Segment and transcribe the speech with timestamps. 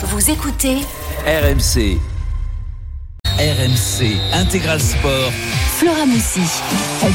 [0.00, 0.76] Vous écoutez
[1.26, 1.98] RMC.
[3.36, 5.32] RMC Intégral Sport.
[5.76, 6.40] Flora Moussi.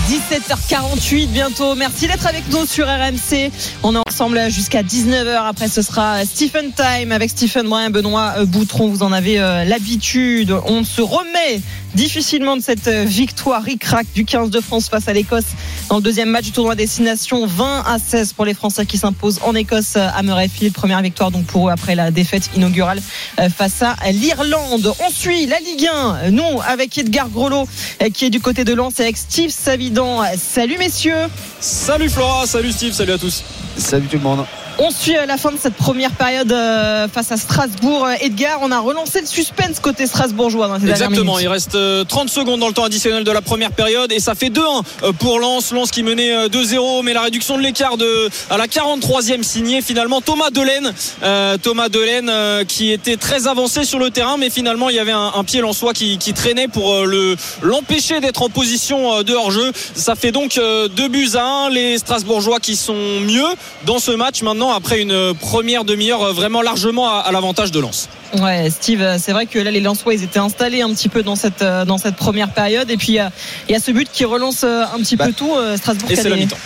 [0.10, 1.76] 17h48 bientôt.
[1.76, 3.52] Merci d'être avec nous sur RMC.
[3.84, 5.48] On est ensemble jusqu'à 19h.
[5.48, 8.90] Après, ce sera Stephen Time avec Stephen Brun, Benoît Boutron.
[8.90, 10.54] Vous en avez euh, l'habitude.
[10.66, 11.62] On se remet
[11.94, 15.46] difficilement de cette euh, victoire ric-rac du 15 de France face à l'Écosse
[15.90, 19.40] dans le deuxième match du tournoi Destination 20 à 16 pour les Français qui s'imposent
[19.44, 20.74] en Écosse à Murrayfield.
[20.74, 23.02] Première victoire donc pour eux après la défaite inaugurale
[23.40, 24.94] euh, face à l'Irlande.
[25.06, 26.32] On suit la Ligue 1.
[26.32, 27.68] Nous avec Edgar Grolot
[28.14, 30.24] qui est du côté de Lens et avec Steve Savidan.
[30.38, 31.28] Salut messieurs.
[31.60, 33.44] Salut Flora, salut Steve, salut à tous.
[33.78, 34.46] Salut tout le monde.
[34.80, 38.08] On suit la fin de cette première période euh, face à Strasbourg.
[38.22, 41.78] Edgar, on a relancé le suspense côté strasbourgeois dans ces Exactement, il reste
[42.08, 45.12] 30 secondes dans le temps additionnel de la première période et ça fait 2-1 euh,
[45.14, 45.72] pour Lens.
[45.72, 50.22] Lens qui menait 2-0, mais la réduction de l'écart de, à la 43e signée finalement
[50.22, 50.92] Thomas Delaine.
[51.22, 52.32] Euh, Thomas Delaine
[52.66, 55.62] qui était très avancé sur le terrain, mais finalement il y avait un, un pied
[55.62, 59.72] lensois qui, qui traînait pour le, l'empêcher d'être en position de hors-jeu.
[59.94, 61.70] Ça fait donc 2 buts à 1.
[61.70, 63.44] Les Strasbourgeois qui sont mieux
[63.86, 68.10] dans ce match maintenant après une première demi-heure vraiment largement à, l'avantage de Lens.
[68.40, 71.36] Ouais, Steve, c'est vrai que là les Lensois ils étaient installés un petit peu dans
[71.36, 73.20] cette dans cette première période et puis
[73.68, 76.12] il y a ce but qui relance un petit peu tout Strasbourg.
[76.12, 76.58] Et c'est la mi-temps.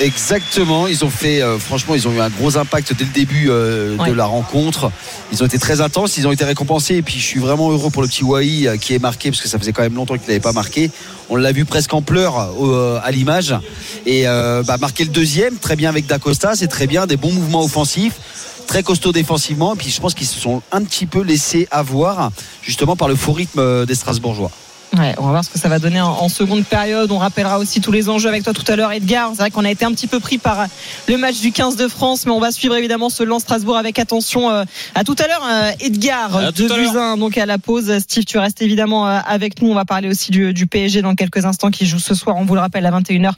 [0.00, 3.46] Exactement, ils ont fait, euh, franchement, ils ont eu un gros impact dès le début
[3.50, 4.90] euh, de la rencontre.
[5.32, 6.96] Ils ont été très intenses, ils ont été récompensés.
[6.96, 9.42] Et puis, je suis vraiment heureux pour le petit Wai euh, qui est marqué parce
[9.42, 10.90] que ça faisait quand même longtemps qu'il n'avait pas marqué.
[11.28, 12.36] On l'a vu presque en pleurs
[13.02, 13.54] à l'image
[14.04, 17.64] et bah, marquer le deuxième, très bien avec Dacosta, c'est très bien, des bons mouvements
[17.64, 18.14] offensifs
[18.66, 19.74] très costaud défensivement.
[19.74, 23.14] Et puis je pense qu'ils se sont un petit peu laissés avoir justement par le
[23.14, 24.50] faux rythme des Strasbourgeois.
[24.98, 27.10] Ouais, on va voir ce que ça va donner en, seconde période.
[27.12, 29.30] On rappellera aussi tous les enjeux avec toi tout à l'heure, Edgar.
[29.30, 30.66] C'est vrai qu'on a été un petit peu pris par
[31.08, 33.98] le match du 15 de France, mais on va suivre évidemment ce lance Strasbourg avec
[33.98, 34.50] attention.
[34.50, 37.98] Euh, à tout à l'heure, euh, Edgar, de Buzyn, donc à la pause.
[38.00, 39.70] Steve, tu restes évidemment euh, avec nous.
[39.70, 42.44] On va parler aussi du, du, PSG dans quelques instants qui joue ce soir, on
[42.44, 43.32] vous le rappelle, à 21h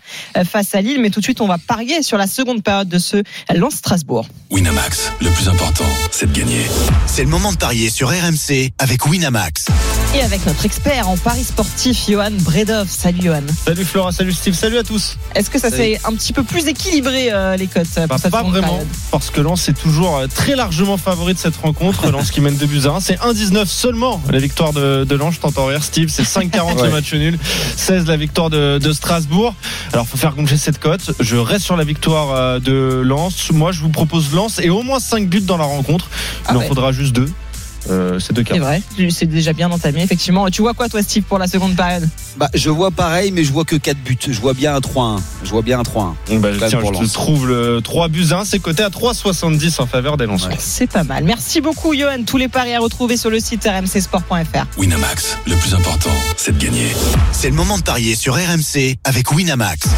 [0.45, 1.01] face à Lille.
[1.01, 3.23] Mais tout de suite, on va parier sur la seconde période de ce
[3.55, 4.27] lance Strasbourg.
[4.51, 6.67] Winamax, le plus important, c'est de gagner.
[7.07, 9.67] C'est le moment de parier sur RMC avec Winamax.
[10.15, 12.89] Et avec notre expert en paris sportif, Johan Bredov.
[12.89, 13.43] Salut Johan.
[13.65, 15.17] Salut Flora, salut Steve, salut à tous.
[15.35, 18.79] Est-ce que ça s'est un petit peu plus équilibré euh, les cotes bah, Pas vraiment,
[19.11, 22.09] parce que Lens est toujours euh, très largement favori de cette rencontre.
[22.13, 23.01] Lens qui mène 2 buts à 1.
[23.01, 25.35] C'est 1-19 seulement la victoire de, de Lens.
[25.35, 27.37] Je t'entends rire Steve, c'est 5-40 le match nul,
[27.77, 29.53] 16 la victoire de, de Strasbourg.
[29.93, 31.11] Alors faut faire gonfler cette cote.
[31.19, 33.51] Je reste sur la victoire euh, de Lens.
[33.51, 36.09] Moi je vous propose Lens et au moins 5 buts dans la rencontre.
[36.51, 37.27] Il ah en faudra juste 2.
[37.91, 40.49] Euh, c'est deux C'est vrai, c'est déjà bien entamé, effectivement.
[40.51, 42.09] Tu vois quoi, toi, Steve, pour la seconde période?
[42.37, 44.19] Bah, Je vois pareil, mais je vois que 4 buts.
[44.27, 45.21] Je vois bien un 3-1.
[45.45, 46.15] Je vois bien un 3-1.
[46.39, 50.27] Bah, tiens, je trouve le 3 buts 1, c'est coté à 3,70 en faveur des
[50.27, 50.53] lanceurs.
[50.59, 51.25] C'est pas mal.
[51.25, 52.23] Merci beaucoup, Johan.
[52.27, 54.67] Tous les paris à retrouver sur le site rmcsport.fr.
[54.79, 56.89] Winamax, le plus important, c'est de gagner.
[57.33, 59.89] C'est le moment de parier sur RMC avec Winamax.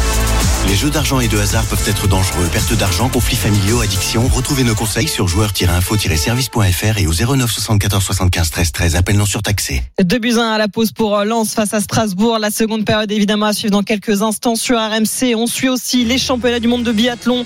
[0.67, 2.45] Les jeux d'argent et de hasard peuvent être dangereux.
[2.51, 4.27] Perte d'argent, conflits familiaux, addiction.
[4.27, 8.95] Retrouvez nos conseils sur joueurs-info-service.fr et au 09 74 75 13 13.
[8.97, 9.81] Appel non surtaxé.
[10.03, 12.37] 2 buts 1 à la pause pour euh, Lens face à Strasbourg.
[12.39, 15.35] La seconde période évidemment à suivre dans quelques instants sur RMC.
[15.37, 17.45] On suit aussi les championnats du monde de biathlon.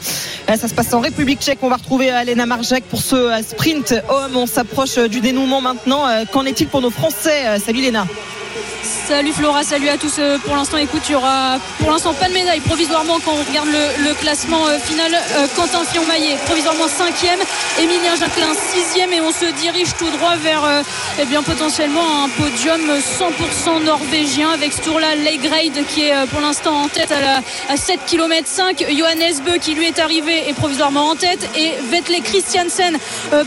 [0.49, 1.59] Euh, ça se passe en République tchèque.
[1.61, 4.35] On va retrouver euh, Alena Marjak pour ce sprint homme.
[4.35, 6.05] On s'approche du dénouement maintenant.
[6.31, 7.59] Qu'en est-il pour nos Français?
[7.59, 8.07] Salut Léna.
[9.11, 10.19] Salut Flora, salut à tous.
[10.19, 13.43] Euh, pour l'instant, écoute, il y aura pour l'instant pas de médaille provisoirement quand on
[13.43, 15.13] regarde le, classement euh, final.
[15.13, 20.61] Euh, Quentin Fillon-Maillet, provisoirement 5e, Emilien Jacquelin 6e et on se dirige tout droit vers
[21.19, 26.87] eh bien, potentiellement un podium 100% norvégien avec Sturla Leigreid qui est pour l'instant en
[26.87, 28.85] tête à, 7 km 5.
[28.97, 32.97] Johannes Beu qui lui est arrivé est provisoirement en tête et Vetle Christiansen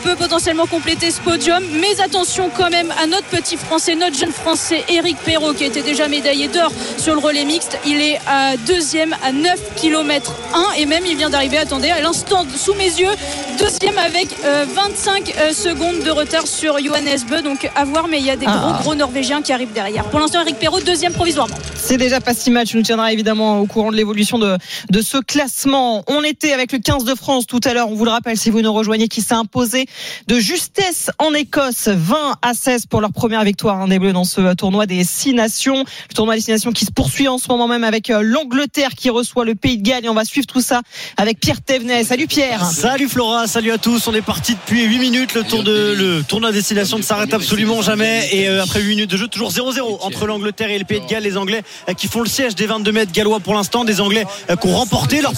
[0.02, 1.62] peut potentiellement compléter ce podium.
[1.80, 5.82] Mais attention quand même à notre petit français, notre jeune français Eric Perrault qui était
[5.82, 7.78] déjà médaillé d'or sur le relais mixte.
[7.86, 12.00] Il est à deuxième à 9 km 1 et même il vient d'arriver, attendez, à
[12.00, 13.10] l'instant sous mes yeux,
[13.58, 17.42] deuxième avec 25 euh, euh, secondes de retard sur Johannes Beu.
[17.42, 18.78] Donc à voir, mais il y a des gros ah.
[18.80, 20.04] gros Norvégiens qui arrivent derrière.
[20.04, 21.56] Pour l'instant, Eric Perrault, deuxième provisoirement.
[21.76, 22.66] C'est déjà pas si mal.
[22.66, 24.56] Tu nous tiendras évidemment au courant de l'évolution de,
[24.90, 26.02] de ce classement.
[26.08, 27.90] On était avec le 15 de France tout à l'heure.
[27.90, 29.86] On vous le rappelle si vous nous rejoignez, qui s'est imposé
[30.28, 34.24] de justesse en Écosse, 20 à 16 pour leur première victoire hein, des Bleus dans
[34.24, 35.84] ce tournoi des Six Nations.
[36.08, 38.90] Le tournoi des Six Nations qui se poursuit en ce moment même avec euh, l'Angleterre
[38.96, 40.82] qui reçoit le Pays de Galles et on va suivre tout ça
[41.16, 42.04] avec Pierre Thévenet.
[42.04, 42.64] Salut Pierre.
[42.64, 44.06] Salut Flora, salut à tous.
[44.06, 45.34] On est parti depuis 8 minutes.
[45.34, 48.28] Le tour de le tournoi des destination ne s'arrête absolument jamais.
[48.32, 51.06] Et euh, après 8 minutes de jeu, toujours 0-0 entre l'Angleterre et le Pays de
[51.06, 51.24] Galles.
[51.24, 53.84] Les Anglais euh, qui font le siège des 22 mètres gallois pour l'instant.
[53.84, 55.32] Des Anglais qui ont remporté leur,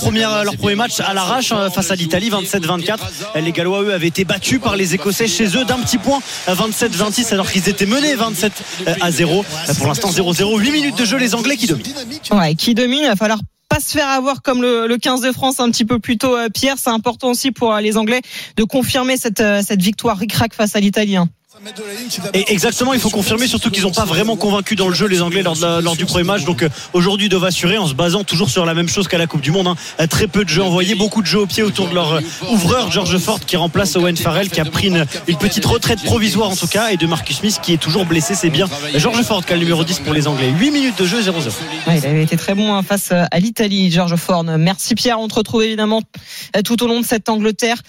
[0.44, 2.98] leur premier match à l'arrache face à l'Italie 27-24.
[3.36, 7.32] Les Gallois, eux, avaient été battus par les Écossais chez eux d'un petit point 27-26
[7.32, 8.52] alors qu'ils étaient menés 27
[9.00, 9.44] à 0.
[9.78, 10.58] Pour l'instant 0-0.
[10.58, 11.94] 8 minutes de jeu, les Anglais qui dominent.
[12.30, 13.00] Ouais, qui domine.
[13.02, 15.98] Il va falloir pas se faire avoir comme le, 15 de France un petit peu
[15.98, 16.76] plus tôt, euh, Pierre.
[16.78, 18.20] C'est important aussi pour euh, les Anglais
[18.56, 21.28] de confirmer cette, euh, cette victoire ric-rac face à l'Italien.
[22.34, 25.22] Et exactement, il faut confirmer surtout qu'ils n'ont pas vraiment convaincu dans le jeu les
[25.22, 26.44] Anglais lors, lors du premier match.
[26.44, 29.18] Donc euh, aujourd'hui, ils doivent assurer en se basant toujours sur la même chose qu'à
[29.18, 29.68] la Coupe du Monde.
[29.68, 30.06] Hein.
[30.06, 32.20] Très peu de jeux envoyés, beaucoup de jeux au pied autour de leur euh,
[32.50, 35.04] ouvreur George Ford qui remplace Owen Farrell qui a pris une,
[35.38, 38.34] petite retraite provisoire en tout cas et de Marcus Smith qui est toujours blessé.
[38.34, 40.52] C'est bien George Ford qui a le numéro 10 pour les Anglais?
[40.58, 41.32] 8 minutes de jeu 0-0.
[41.88, 44.44] il avait été très bon hein, face euh, à l'Italie, George Ford.
[44.44, 45.18] Merci Pierre.
[45.20, 46.02] On te retrouve évidemment
[46.64, 47.82] tout au long de cette Angleterre.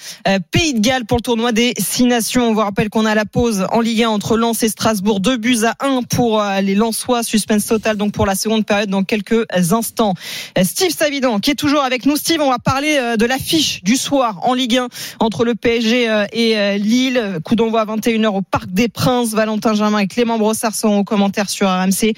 [0.51, 2.49] Pays de Galles pour le tournoi des Six Nations.
[2.49, 5.19] On vous rappelle qu'on a la pause en Ligue 1 entre Lens et Strasbourg.
[5.19, 7.23] Deux buts à un pour euh, les Lensois.
[7.23, 10.13] Suspense total donc pour la seconde période dans quelques instants.
[10.57, 12.15] Euh, Steve Savidan qui est toujours avec nous.
[12.15, 14.87] Steve, on va parler euh, de l'affiche du soir en Ligue 1
[15.19, 17.39] entre le PSG et Lille.
[17.43, 19.31] Coup d'envoi à 21h au Parc des Princes.
[19.31, 22.13] Valentin Germain et Clément Brossard sont aux commentaires sur RMC.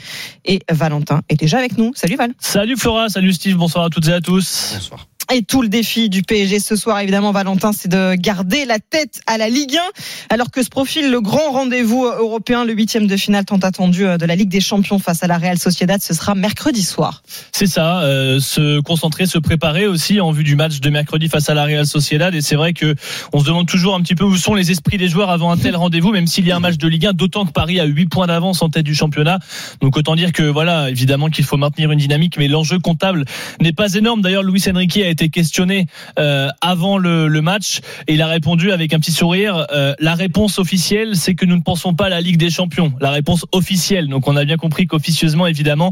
[0.46, 1.92] Et Valentin est déjà avec nous.
[1.96, 2.34] Salut Val.
[2.40, 4.74] Salut Flora, salut Steve, bonsoir à toutes et à tous.
[4.75, 5.07] Bonsoir.
[5.31, 9.22] Et tout le défi du PSG ce soir, évidemment, Valentin, c'est de garder la tête
[9.28, 9.81] à la Ligue 1,
[10.30, 14.18] alors que se profile le grand rendez-vous européen, le huitième de finale tant attendu euh,
[14.18, 16.01] de la Ligue des Champions face à la Real Sociedad.
[16.01, 17.24] Ce sera mercredi soir.
[17.51, 21.50] C'est ça, euh, se concentrer, se préparer aussi en vue du match de mercredi face
[21.50, 22.33] à la Real Sociedad.
[22.36, 22.95] Et c'est vrai que
[23.31, 25.57] on se demande toujours un petit peu où sont les esprits des joueurs avant un
[25.57, 27.86] tel rendez-vous, même s'il y a un match de Ligue 1, d'autant que Paris a
[27.86, 29.39] 8 points d'avance en tête du championnat.
[29.81, 33.25] Donc autant dire que voilà, évidemment qu'il faut maintenir une dynamique, mais l'enjeu comptable
[33.62, 34.21] n'est pas énorme.
[34.21, 35.88] D'ailleurs, Luis Enrique a été questionné
[36.18, 39.65] euh, avant le, match et il a répondu avec un petit sourire.
[40.00, 42.94] La réponse officielle, c'est que nous ne pensons pas à la Ligue des Champions.
[43.00, 44.07] La réponse officielle.
[44.07, 45.92] Donc on a bien compris qu'officieusement, évidemment,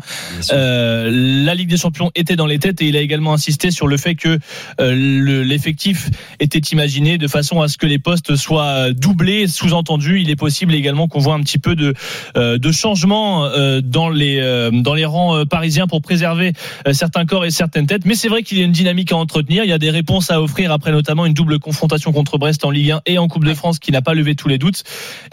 [0.51, 3.87] euh, la Ligue des Champions était dans les têtes et il a également insisté sur
[3.87, 4.39] le fait que
[4.79, 6.09] l'effectif
[6.39, 9.47] était imaginé de façon à ce que les postes soient doublés.
[9.47, 11.93] Sous-entendu, il est possible également qu'on voit un petit peu de,
[12.35, 13.49] de changement
[13.83, 16.53] dans les dans les rangs parisiens pour préserver
[16.91, 18.05] certains corps et certaines têtes.
[18.05, 19.63] Mais c'est vrai qu'il y a une dynamique à entretenir.
[19.63, 22.71] Il y a des réponses à offrir après notamment une double confrontation contre Brest en
[22.71, 24.83] Ligue 1 et en Coupe de France qui n'a pas levé tous les doutes.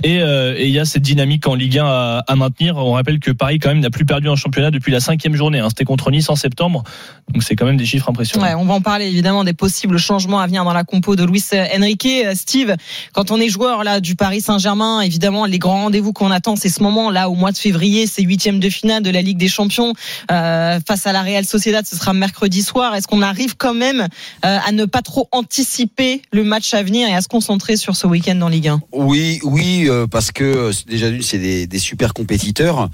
[0.02, 2.76] Et, euh, et il y a cette dynamique en Ligue 1 à, à, maintenir.
[2.76, 5.60] On rappelle que Paris quand même n'a plus perdu un championnat depuis la cinquième journée.
[5.60, 5.68] Hein.
[5.68, 6.84] C'était contre Nice en septembre.
[7.32, 8.44] Donc c'est quand même des chiffres impressionnants.
[8.44, 11.24] Ouais, on va en parler évidemment des possibles changements à venir dans la compo de
[11.24, 12.06] Luis Enrique.
[12.06, 12.76] Euh, Steve,
[13.12, 16.68] quand on est joueur là du Paris Saint-Germain, évidemment les grands rendez-vous qu'on attend, c'est
[16.68, 19.48] ce moment là au mois de février, c'est huitième de finale de la Ligue des
[19.48, 19.94] Champions
[20.30, 21.86] euh, face à la Real Sociedad.
[21.86, 22.94] Ce sera mercredi soir.
[22.94, 24.02] Est-ce qu'on arrive quand même
[24.44, 27.96] euh, à ne pas trop anticiper le match à venir et à se concentrer sur
[27.96, 31.66] ce week-end en Ligue 1 Oui, oui, euh, parce que euh, déjà d'une, c'est des,
[31.66, 32.88] des, super compétiteurs.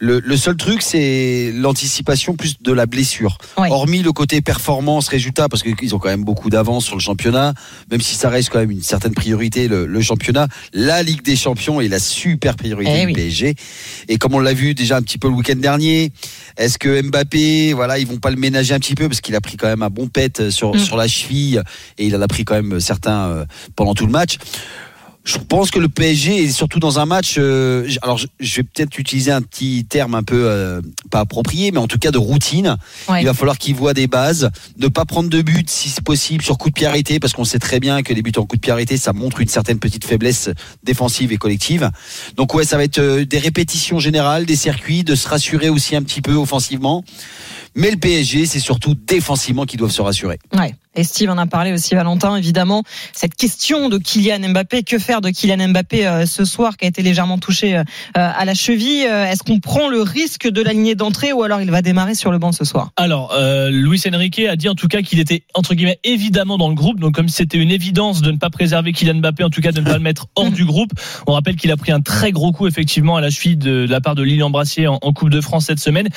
[0.00, 3.38] Le, le seul truc, c'est l'anticipation plus de la blessure.
[3.56, 7.54] Hormis le côté performance, résultat, parce qu'ils ont quand même beaucoup d'avance sur le championnat,
[7.90, 10.48] même si ça reste quand même une certaine priorité, le, le championnat.
[10.72, 13.12] La Ligue des Champions est la super priorité eh du oui.
[13.12, 13.54] PSG.
[14.08, 16.12] Et comme on l'a vu déjà un petit peu le week-end dernier,
[16.56, 19.40] est-ce que Mbappé, voilà, ils vont pas le ménager un petit peu parce qu'il a
[19.40, 20.78] pris quand même un bon pet sur, mmh.
[20.78, 21.62] sur la cheville
[21.98, 23.44] et il en a pris quand même certains euh,
[23.76, 24.38] pendant tout le match
[25.24, 27.36] je pense que le PSG est surtout dans un match.
[27.38, 30.80] Euh, alors, je, vais peut-être utiliser un petit terme un peu euh,
[31.10, 32.76] pas approprié, mais en tout cas de routine.
[33.08, 33.22] Ouais.
[33.22, 36.42] Il va falloir qu'il voit des bases, ne pas prendre de but si c'est possible
[36.42, 38.56] sur coup de pied arrêté, parce qu'on sait très bien que les buts en coup
[38.56, 40.50] de pied arrêté, ça montre une certaine petite faiblesse
[40.82, 41.90] défensive et collective.
[42.36, 45.94] Donc ouais, ça va être euh, des répétitions générales, des circuits, de se rassurer aussi
[45.94, 47.04] un petit peu offensivement.
[47.74, 50.38] Mais le PSG, c'est surtout défensivement qu'ils doivent se rassurer.
[50.56, 50.74] Ouais.
[50.94, 52.82] Et Steve en a parlé aussi, Valentin, évidemment.
[53.14, 56.88] Cette question de Kylian Mbappé, que faire de Kylian Mbappé euh, ce soir, qui a
[56.88, 60.74] été légèrement touché euh, à la cheville euh, Est-ce qu'on prend le risque de la
[60.74, 62.90] lignée d'entrée ou alors il va démarrer sur le banc ce soir?
[62.96, 66.68] Alors, euh, Luis Enrique a dit en tout cas qu'il était, entre guillemets, évidemment dans
[66.68, 67.00] le groupe.
[67.00, 69.80] Donc, comme c'était une évidence de ne pas préserver Kylian Mbappé, en tout cas de
[69.80, 70.90] ne pas le mettre hors du groupe.
[71.26, 73.90] On rappelle qu'il a pris un très gros coup, effectivement, à la cheville de, de
[73.90, 76.08] la part de Lilian Brassier en, en Coupe de France cette semaine.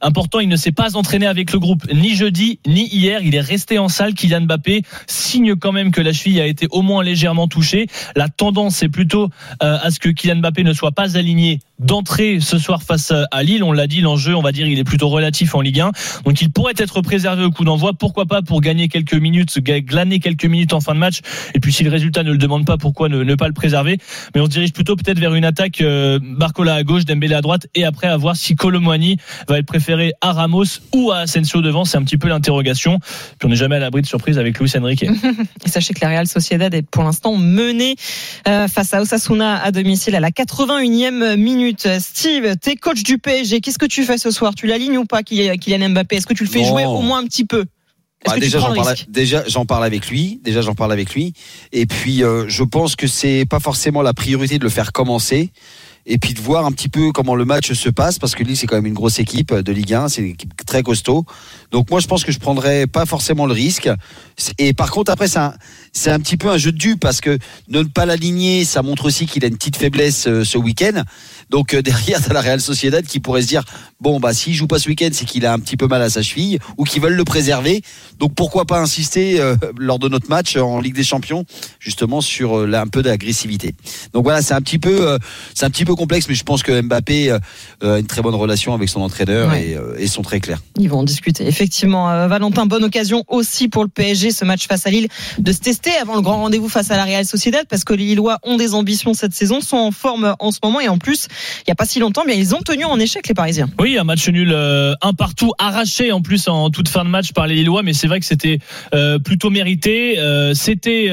[0.00, 3.20] Important, il ne s'est pas entraîné avec le groupe ni jeudi ni hier.
[3.22, 4.14] Il est resté en salle.
[4.14, 7.86] Kylian Mbappé signe quand même que la cheville a été au moins légèrement touchée.
[8.16, 9.28] La tendance est plutôt
[9.62, 13.42] euh, à ce que Kylian Mbappé ne soit pas aligné d'entrée ce soir face à
[13.42, 13.64] Lille.
[13.64, 15.90] On l'a dit, l'enjeu, on va dire, il est plutôt relatif en Ligue 1.
[16.24, 17.92] Donc il pourrait être préservé au coup d'envoi.
[17.92, 21.20] Pourquoi pas pour gagner quelques minutes, glaner quelques minutes en fin de match.
[21.54, 23.98] Et puis si le résultat ne le demande pas, pourquoi ne, pas le préserver?
[24.34, 27.40] Mais on se dirige plutôt peut-être vers une attaque euh, Barcola à gauche, Dembélé à
[27.40, 29.16] droite, et après à voir si Colomwani
[29.48, 31.84] va être préféré à Ramos ou à Asensio devant.
[31.84, 32.98] C'est un petit peu l'interrogation.
[33.38, 35.04] Puis on n'est jamais à l'abri de surprise avec Luis Enrique.
[35.64, 37.96] et sachez que la Real Sociedad est pour l'instant menée
[38.48, 41.71] euh, face à Osasuna à domicile à la 81e minute.
[41.78, 43.60] Steve, t'es coach du PSG.
[43.60, 44.54] Qu'est-ce que tu fais ce soir?
[44.54, 46.16] Tu l'alignes ou pas, Kylian Mbappé?
[46.16, 47.64] Est-ce que tu le fais jouer au moins un petit peu?
[48.24, 50.40] Bah, déjà, j'en parle, déjà, j'en parle avec lui.
[50.44, 51.32] Déjà, j'en parle avec lui.
[51.72, 55.50] Et puis, euh, je pense que c'est pas forcément la priorité de le faire commencer
[56.06, 58.56] et puis de voir un petit peu comment le match se passe parce que Lille
[58.56, 61.24] c'est quand même une grosse équipe de Ligue 1, c'est une équipe très costaud.
[61.70, 63.88] Donc moi je pense que je prendrais pas forcément le risque.
[64.58, 65.54] Et par contre après c'est un,
[65.92, 69.04] c'est un petit peu un jeu de dupes parce que ne pas l'aligner, ça montre
[69.04, 71.02] aussi qu'il a une petite faiblesse euh, ce week-end.
[71.50, 73.62] Donc euh, derrière t'as la Real Sociedad qui pourrait se dire
[74.00, 76.08] bon bah s'il joue pas ce week-end c'est qu'il a un petit peu mal à
[76.08, 77.82] sa cheville ou qu'ils veulent le préserver.
[78.18, 81.44] Donc pourquoi pas insister euh, lors de notre match en Ligue des Champions
[81.78, 83.74] justement sur un peu d'agressivité.
[84.14, 85.18] Donc voilà c'est un petit peu
[85.54, 87.40] c'est un petit peu complexe, mais je pense que Mbappé a
[87.82, 90.62] une très bonne relation avec son entraîneur et, et, sont très clairs.
[90.78, 91.46] Ils vont en discuter.
[91.46, 95.08] Effectivement, Valentin, bonne occasion aussi pour le PSG, ce match face à Lille,
[95.38, 98.04] de se tester avant le grand rendez-vous face à la Real Sociedad, parce que les
[98.04, 101.28] Lillois ont des ambitions cette saison, sont en forme en ce moment, et en plus,
[101.60, 103.68] il n'y a pas si longtemps, bien ils ont tenu en échec les Parisiens.
[103.78, 107.46] Oui, un match nul, un partout, arraché en plus en toute fin de match par
[107.46, 108.58] les Lillois, mais c'est vrai que c'était
[109.24, 110.18] plutôt mérité.
[110.54, 111.12] c'était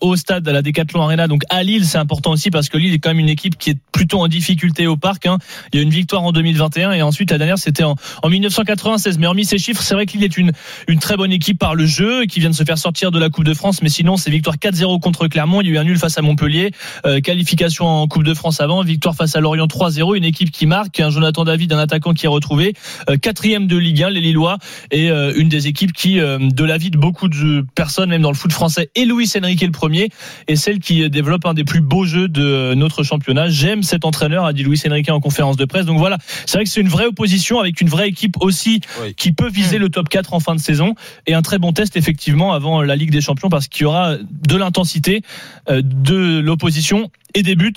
[0.00, 2.94] au stade à la Decathlon Arena, donc à Lille, c'est important aussi parce que Lille
[2.94, 5.26] est quand même une équipe qui est plutôt en difficulté au parc.
[5.26, 5.38] Hein.
[5.72, 9.18] Il y a une victoire en 2021 et ensuite la dernière c'était en, en 1996.
[9.18, 10.52] Mais hormis ces chiffres, c'est vrai qu'il est une,
[10.88, 13.30] une très bonne équipe par le jeu qui vient de se faire sortir de la
[13.30, 13.82] Coupe de France.
[13.82, 15.60] Mais sinon, c'est victoire 4-0 contre Clermont.
[15.60, 16.72] Il y a eu un nul face à Montpellier,
[17.06, 20.16] euh, qualification en Coupe de France avant, victoire face à Lorient 3-0.
[20.16, 22.74] Une équipe qui marque, un Jonathan David, un attaquant qui est retrouvé,
[23.08, 24.58] euh, quatrième de Ligue 1, les Lillois,
[24.90, 28.36] et euh, une des équipes qui, de l'avis de beaucoup de personnes, même dans le
[28.36, 30.08] foot français, et Luis Enrique le premier,
[30.48, 33.50] et celle qui développe un des plus beaux jeux de notre championnat.
[33.50, 35.86] J'aime cet entraîneur, a dit Luis Enrique en conférence de presse.
[35.86, 38.80] Donc voilà, c'est vrai que c'est une vraie opposition avec une vraie équipe aussi
[39.16, 40.96] qui peut viser le top 4 en fin de saison.
[41.28, 43.91] Et un très bon test effectivement avant la Ligue des Champions parce qu'il y aura
[44.30, 45.22] de l'intensité,
[45.68, 47.72] euh, de l'opposition et des buts.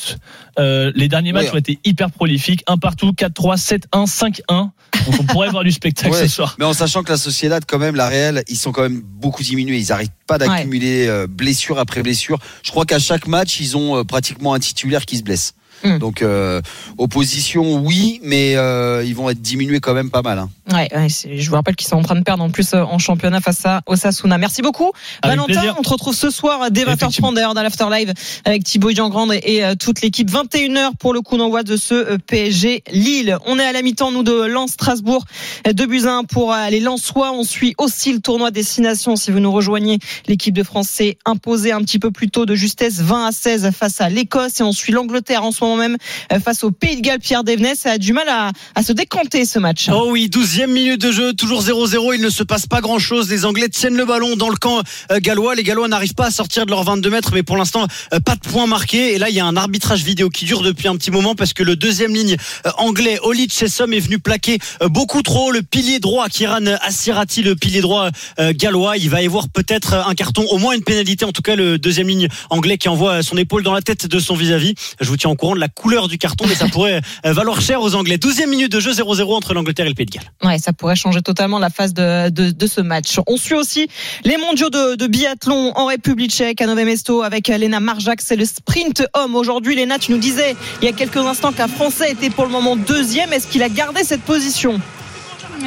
[0.59, 2.63] Euh, les derniers matchs ont été hyper prolifiques.
[2.67, 4.41] Un partout, 4-3, 7-1, 5-1.
[4.49, 4.71] Donc
[5.19, 6.55] on pourrait voir du spectacle ce soir.
[6.59, 9.43] Mais en sachant que la Sociedad, quand même, la Real, ils sont quand même beaucoup
[9.43, 9.79] diminués.
[9.79, 12.39] Ils n'arrêtent pas d'accumuler euh, blessure après blessure.
[12.63, 15.53] Je crois qu'à chaque match, ils ont pratiquement un titulaire qui se blesse.
[15.83, 15.97] Hmm.
[15.99, 16.61] Donc euh,
[16.97, 20.39] opposition oui, mais euh, ils vont être diminués quand même pas mal.
[20.39, 20.49] Hein.
[20.73, 23.39] Ouais, je vous rappelle qu'ils sont en train de perdre en plus euh, en championnat
[23.39, 24.37] face à Osasuna.
[24.37, 24.91] Merci beaucoup
[25.23, 25.75] Valentin.
[25.77, 28.13] On te retrouve ce soir dès 20h30 d'ailleurs dans l'after live
[28.45, 30.29] avec Thibaut Jean-Grande et, toute l'équipe.
[30.29, 33.37] 21h pour le coup d'envoi de ce PSG Lille.
[33.45, 35.23] On est à la mi-temps nous de Lens Strasbourg.
[35.65, 37.31] De Buzyn pour les Lensois.
[37.31, 39.15] On suit aussi le tournoi destination.
[39.15, 42.55] Si vous nous rejoignez, l'équipe de France s'est imposée un petit peu plus tôt de
[42.55, 45.97] justesse 20 à 16 face à l'Écosse et on suit l'Angleterre en ce moment même
[46.31, 47.19] euh, face au Pays de Galles.
[47.19, 49.89] Pierre Devenès a du mal à, à se décanter ce match.
[49.91, 52.15] Oh oui, 12e minute de jeu, toujours 0-0.
[52.15, 53.29] Il ne se passe pas grand chose.
[53.29, 54.81] Les Anglais tiennent le ballon dans le camp
[55.11, 55.53] euh, gallois.
[55.53, 58.35] Les Gallois n'arrivent pas à sortir de leurs 22 mètres, mais pour l'instant, euh, pas
[58.35, 59.15] de points marqués.
[59.15, 61.51] Et là, il y a un arbitrage vidéo qui dure depuis un petit moment parce
[61.51, 62.37] que le deuxième ligne
[62.77, 67.81] anglais, Oli Chessom, est venu plaquer beaucoup trop le pilier droit, Kiran Assirati, le pilier
[67.81, 68.95] droit gallois.
[68.95, 71.25] Il va y avoir peut-être un carton, au moins une pénalité.
[71.25, 74.19] En tout cas, le deuxième ligne anglais qui envoie son épaule dans la tête de
[74.19, 74.73] son vis-à-vis.
[74.73, 74.95] -vis.
[75.01, 77.59] Je vous tiens au courant de la couleur du carton, mais ça pourrait euh, valoir
[77.59, 78.15] cher aux Anglais.
[78.15, 80.31] 12e minute de jeu 0-0 entre l'Angleterre et le Pays de Galles.
[80.45, 83.19] Ouais, ça pourrait changer totalement la phase de, de, ce match.
[83.25, 83.87] On suit aussi
[84.23, 88.21] les mondiaux de, de biathlon en République tchèque à Nové Mesto avec Lena Marjac.
[88.21, 89.35] C'est le sprint homme.
[89.35, 92.51] Aujourd'hui, Lena, tu nous disais il y a quelques instants qu'un Français était pour le
[92.51, 93.33] moment deuxième.
[93.33, 94.79] Est-ce qu'il a gardé cette position?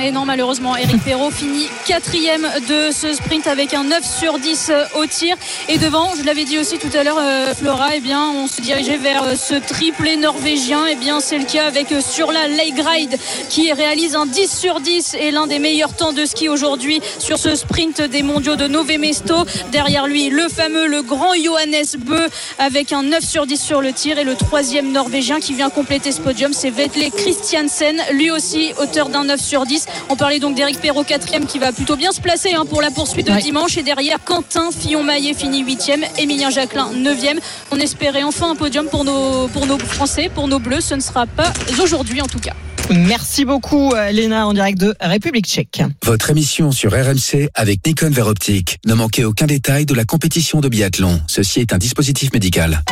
[0.02, 4.70] Et non, malheureusement, Eric Perrault finit quatrième de ce sprint avec un 9 sur 10
[4.70, 5.36] euh, au tir.
[5.68, 8.60] Et devant, je l'avais dit aussi tout à l'heure, euh, Flora, eh bien, on se
[8.60, 10.86] dirigeait vers euh, ce triplé norvégien.
[10.86, 13.18] Et eh bien, c'est le cas avec Surla Leigride
[13.48, 17.38] qui réalise un 10 sur 10 et l'un des meilleurs temps de ski aujourd'hui sur
[17.38, 19.44] ce sprint des mondiaux de Nové Mesto.
[19.72, 23.92] Derrière lui, le fameux, le grand Johannes Bö avec un 9 sur 10 sur le
[23.92, 24.18] tir.
[24.18, 29.08] Et le troisième norvégien qui vient compléter ce podium, c'est Vetle Christiansen, lui aussi auteur
[29.08, 29.67] d'un 9 sur 10.
[30.08, 32.90] On parlait donc d'Eric Perrault, quatrième, qui va plutôt bien se placer hein, pour la
[32.90, 33.76] poursuite de dimanche.
[33.76, 37.38] Et derrière, Quentin Fillon-Maillet finit huitième, Emilien Jacquelin neuvième.
[37.70, 40.80] On espérait enfin un podium pour nos, pour nos Français, pour nos Bleus.
[40.80, 42.54] Ce ne sera pas aujourd'hui en tout cas.
[42.90, 45.82] Merci beaucoup, euh, Léna, en direct de République tchèque.
[46.04, 48.78] Votre émission sur RMC avec Nikon Veroptique.
[48.86, 51.20] Ne manquez aucun détail de la compétition de biathlon.
[51.26, 52.82] Ceci est un dispositif médical.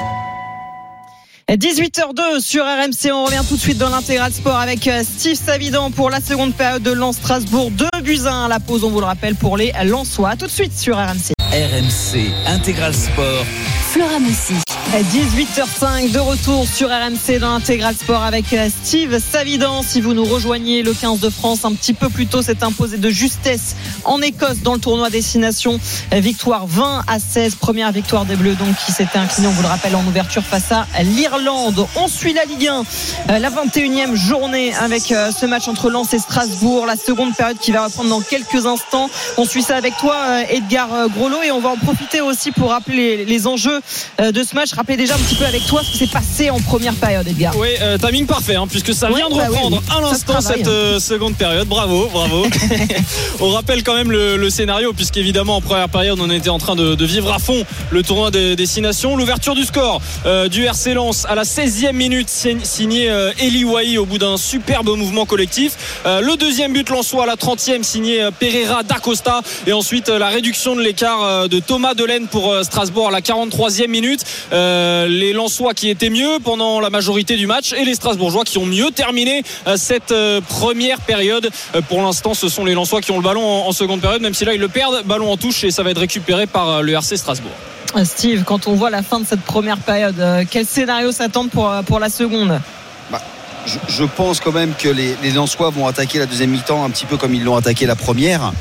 [1.54, 3.12] 18h02 sur RMC.
[3.12, 6.54] On revient tout de suite dans l'intégral sport avec euh, Steve Savidan pour la seconde
[6.54, 7.70] période de Lens Strasbourg.
[7.70, 10.34] 2 buts 1 à la pause, on vous le rappelle, pour les Lensois.
[10.36, 11.34] Tout de suite sur RMC.
[11.52, 13.46] RMC Intégral Sport.
[13.92, 14.65] Flora Moussi.
[14.94, 19.82] 18h05 de retour sur RMC dans l'intégral sport avec euh, Steve Savidan.
[19.82, 22.96] Si vous nous rejoignez, le 15 de France un petit peu plus tôt s'est imposé
[22.96, 23.74] de justesse
[24.04, 25.78] en Écosse dans le tournoi destination.
[26.14, 29.62] Euh, Victoire 20 à 16, première victoire des Bleus donc qui s'était incliné, on vous
[29.62, 31.86] le rappelle, en ouverture face à l'Irlande.
[31.96, 32.84] On suit la Ligue 1,
[33.30, 37.72] euh, la 21e journée avec ce match entre Lens et Strasbourg, la seconde période qui
[37.72, 39.10] va reprendre dans quelques instants.
[39.36, 43.24] On suit ça avec toi Edgar Grolot et on va en profiter aussi pour rappeler
[43.24, 43.80] les enjeux
[44.18, 46.60] de ce match rappeler déjà un petit peu avec toi ce qui s'est passé en
[46.60, 47.56] première période, Edgar.
[47.56, 51.00] Oui, euh, timing parfait, hein, puisque ça vient de bah reprendre à l'instant cette euh,
[51.00, 51.66] seconde période.
[51.66, 52.46] Bravo, bravo.
[53.40, 57.04] on rappelle quand même le, scénario, puisqu'évidemment en première période, on était en train de,
[57.04, 59.16] vivre à fond le tournoi des destinations.
[59.16, 64.04] L'ouverture du score euh, du RC Lens à la 16e minute, signé Eli Wahi au
[64.04, 66.00] bout d'un superbe mouvement collectif.
[66.04, 69.40] le deuxième but Lensois à la 30e, signé Pereira d'Acosta.
[69.66, 74.24] Et ensuite la réduction de l'écart de Thomas Delaine pour Strasbourg à la 43e minute.
[74.52, 74.65] Euh,
[75.08, 78.66] les Lensois qui étaient mieux pendant la majorité du match et les Strasbourgeois qui ont
[78.66, 81.50] mieux terminé euh, cette euh, première période.
[81.88, 84.44] Pour l'instant, ce sont les Lensois qui ont le ballon en seconde période, même si
[84.44, 85.02] là ils le perdent.
[85.04, 87.52] Ballon en touche et ça va être récupéré par le RC Strasbourg.
[88.04, 90.16] Steve, quand on voit la fin de cette première période,
[90.50, 92.60] quel scénario s'attend pour, pour la seconde?
[93.10, 93.22] Bah,
[93.66, 97.06] je, pense quand même que les, les Lensois vont attaquer la deuxième mi-temps un petit
[97.06, 98.52] peu comme ils l'ont attaqué la première,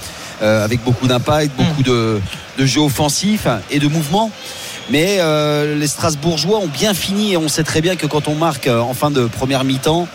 [0.42, 1.84] avec beaucoup d'impact, beaucoup mm.
[1.84, 2.22] de,
[2.58, 4.32] de jeu offensif et de mouvement.
[4.89, 8.36] Mais euh, les Strasbourgeois ont bien fini et on sait très bien que quand on
[8.36, 10.08] marque euh, en fin de première mi-temps,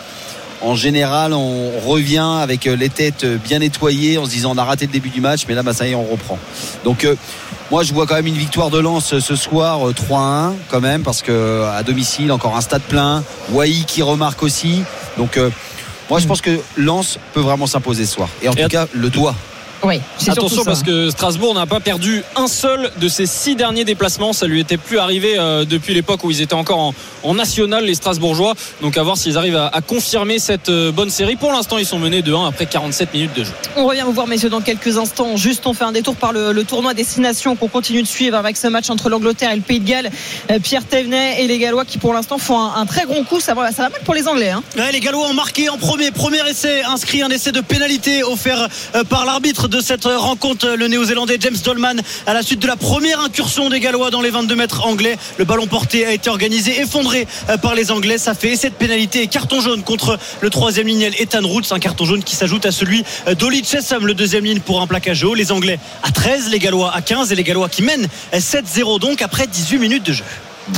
[0.63, 4.65] en général, on revient avec euh, les têtes bien nettoyées en se disant on a
[4.65, 6.39] raté le début du match, mais là, bah, ça y est, on reprend.
[6.85, 7.07] Donc,
[7.71, 11.23] moi, je vois quand même une victoire de Lens ce soir, 3-1 quand même, parce
[11.23, 13.25] que à domicile, encore un stade plein.
[13.51, 14.83] Wai qui remarque aussi.
[15.17, 15.39] Donc,
[16.11, 18.29] moi, je pense que Lens peut vraiment s'imposer ce soir.
[18.43, 19.37] Et en tout cas, le doigt.
[19.83, 24.33] Oui, Attention parce que Strasbourg n'a pas perdu un seul de ses six derniers déplacements.
[24.35, 27.95] Ça lui était plus arrivé euh, depuis l'époque où ils étaient encore en, national, les
[27.95, 28.55] Strasbourgeois.
[28.83, 31.37] Donc à voir s'ils arrivent à, confirmer cette euh, bonne série.
[31.37, 33.53] Pour l'instant, ils sont menés de 1 après 47 minutes de jeu.
[33.77, 35.37] On revient vous voir, messieurs, dans quelques instants.
[35.37, 38.67] Juste, on fait un détour par le, tournoi Destination qu'on continue de suivre avec ce
[38.67, 40.11] match entre l'Angleterre et le Pays de Galles.
[40.51, 43.41] Euh, Pierre Thévenet et les Gallois qui, pour l'instant, font un, très grand coup.
[43.41, 44.51] Ça va, ça va mal pour les Anglais.
[44.51, 44.63] Hein.
[44.93, 48.69] les Gallois ont marqué en premier, premier essai, inscrit un essai de pénalité offert
[49.09, 53.21] par l'arbitre de cette rencontre le néo-zélandais James Dolman à la suite de la première
[53.21, 55.17] incursion des Gallois dans les 22 mètres anglais.
[55.39, 58.19] Le ballon porté a été organisé, effondré euh, par les Anglais.
[58.19, 61.73] Ça fait de pénalité et carton jaune contre le troisième lignel Ethan Roots.
[61.73, 64.89] Un carton jaune qui s'ajoute à celui euh, d'Oli Chessam, le deuxième ligne pour un
[64.89, 65.35] plaquage haut.
[65.35, 69.23] Les Anglais à 13, les Gallois à 15 et les Gallois qui mènent 7-0 donc
[69.23, 70.25] après 18 minutes de jeu.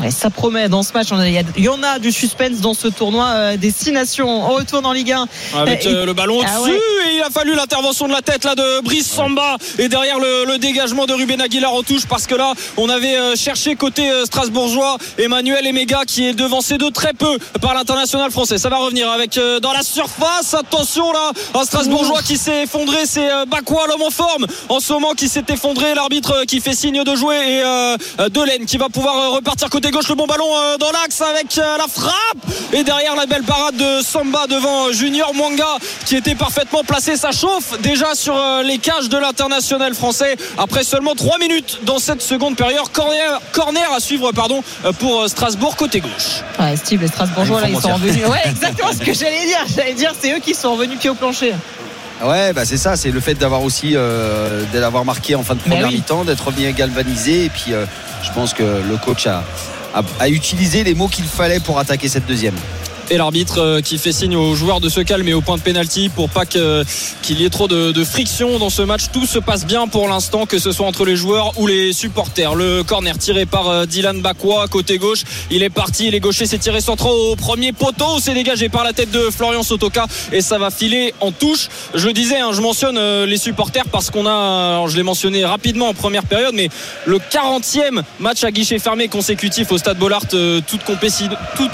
[0.05, 1.09] Et ça promet dans ce match.
[1.57, 4.29] Il y en a du suspense dans ce tournoi euh, des six nations.
[4.29, 5.27] On retourne en Ligue 1.
[5.55, 8.55] Avec euh, le ballon ah dessus et il a fallu l'intervention de la tête là
[8.55, 12.53] de Brice Samba et derrière le, dégagement de Ruben Aguilar en touche parce que là
[12.77, 17.75] on avait euh, cherché côté strasbourgeois Emmanuel Emega qui est devancé de très peu par
[17.75, 18.59] l'international français.
[18.59, 20.55] Ça va revenir avec dans la surface.
[20.55, 22.99] Attention là, un Strasbourgeois qui s'est effondré.
[23.07, 25.95] C'est Bakwa l'homme en forme en ce moment qui s'est effondré.
[25.95, 30.17] L'arbitre qui fait signe de jouer et Delaine qui va pouvoir repartir côté gauche le
[30.17, 32.15] bon ballon euh, dans l'axe avec euh, la frappe.
[32.75, 37.17] Et derrière la belle parade de Samba devant euh, Junior Mwanga qui était parfaitement placé.
[37.17, 42.21] Ça chauffe déjà sur les cages de l'international français après seulement 3 minutes dans cette
[42.21, 42.87] seconde période.
[42.93, 44.63] Corner, corner à suivre pardon
[44.99, 46.43] pour Strasbourg côté gauche.
[46.59, 48.27] Ouais, Steve les Strasbourgeois là ils sont revenus.
[48.27, 49.65] Ouais exactement ce que j'allais dire.
[49.75, 51.55] J'allais dire c'est eux qui sont revenus pied au plancher
[52.25, 53.95] Ouais, bah c'est ça, c'est le fait d'avoir aussi
[54.73, 57.47] d'avoir marqué en fin de première mi-temps, d'être bien galvanisé.
[57.47, 57.73] Et puis,
[58.23, 59.43] je pense que le coach a,
[60.21, 62.55] à, utiliser les mots qu'il fallait pour attaquer cette deuxième
[63.11, 66.09] et l'arbitre euh, qui fait signe aux joueurs de se calmer au point de pénalty
[66.09, 66.61] pour pas qu'il
[67.29, 69.05] y ait trop de, friction dans ce match.
[69.13, 72.55] Tout se passe bien pour l'instant, que ce soit entre les joueurs ou les supporters.
[72.55, 75.23] Le corner tiré par euh, Dylan Bakwa côté gauche.
[75.51, 78.19] Il est parti, il est gaucher, c'est tiré central au premier poteau.
[78.21, 81.69] C'est dégagé par la tête de Florian Sotoka et ça va filer en touche.
[81.95, 85.45] Je le disais, hein, je mentionne euh, les supporters parce qu'on a, je l'ai mentionné
[85.45, 86.69] rapidement en première période, mais
[87.07, 90.83] le 40e match à guichet fermé consécutif au Stade Bollard, toute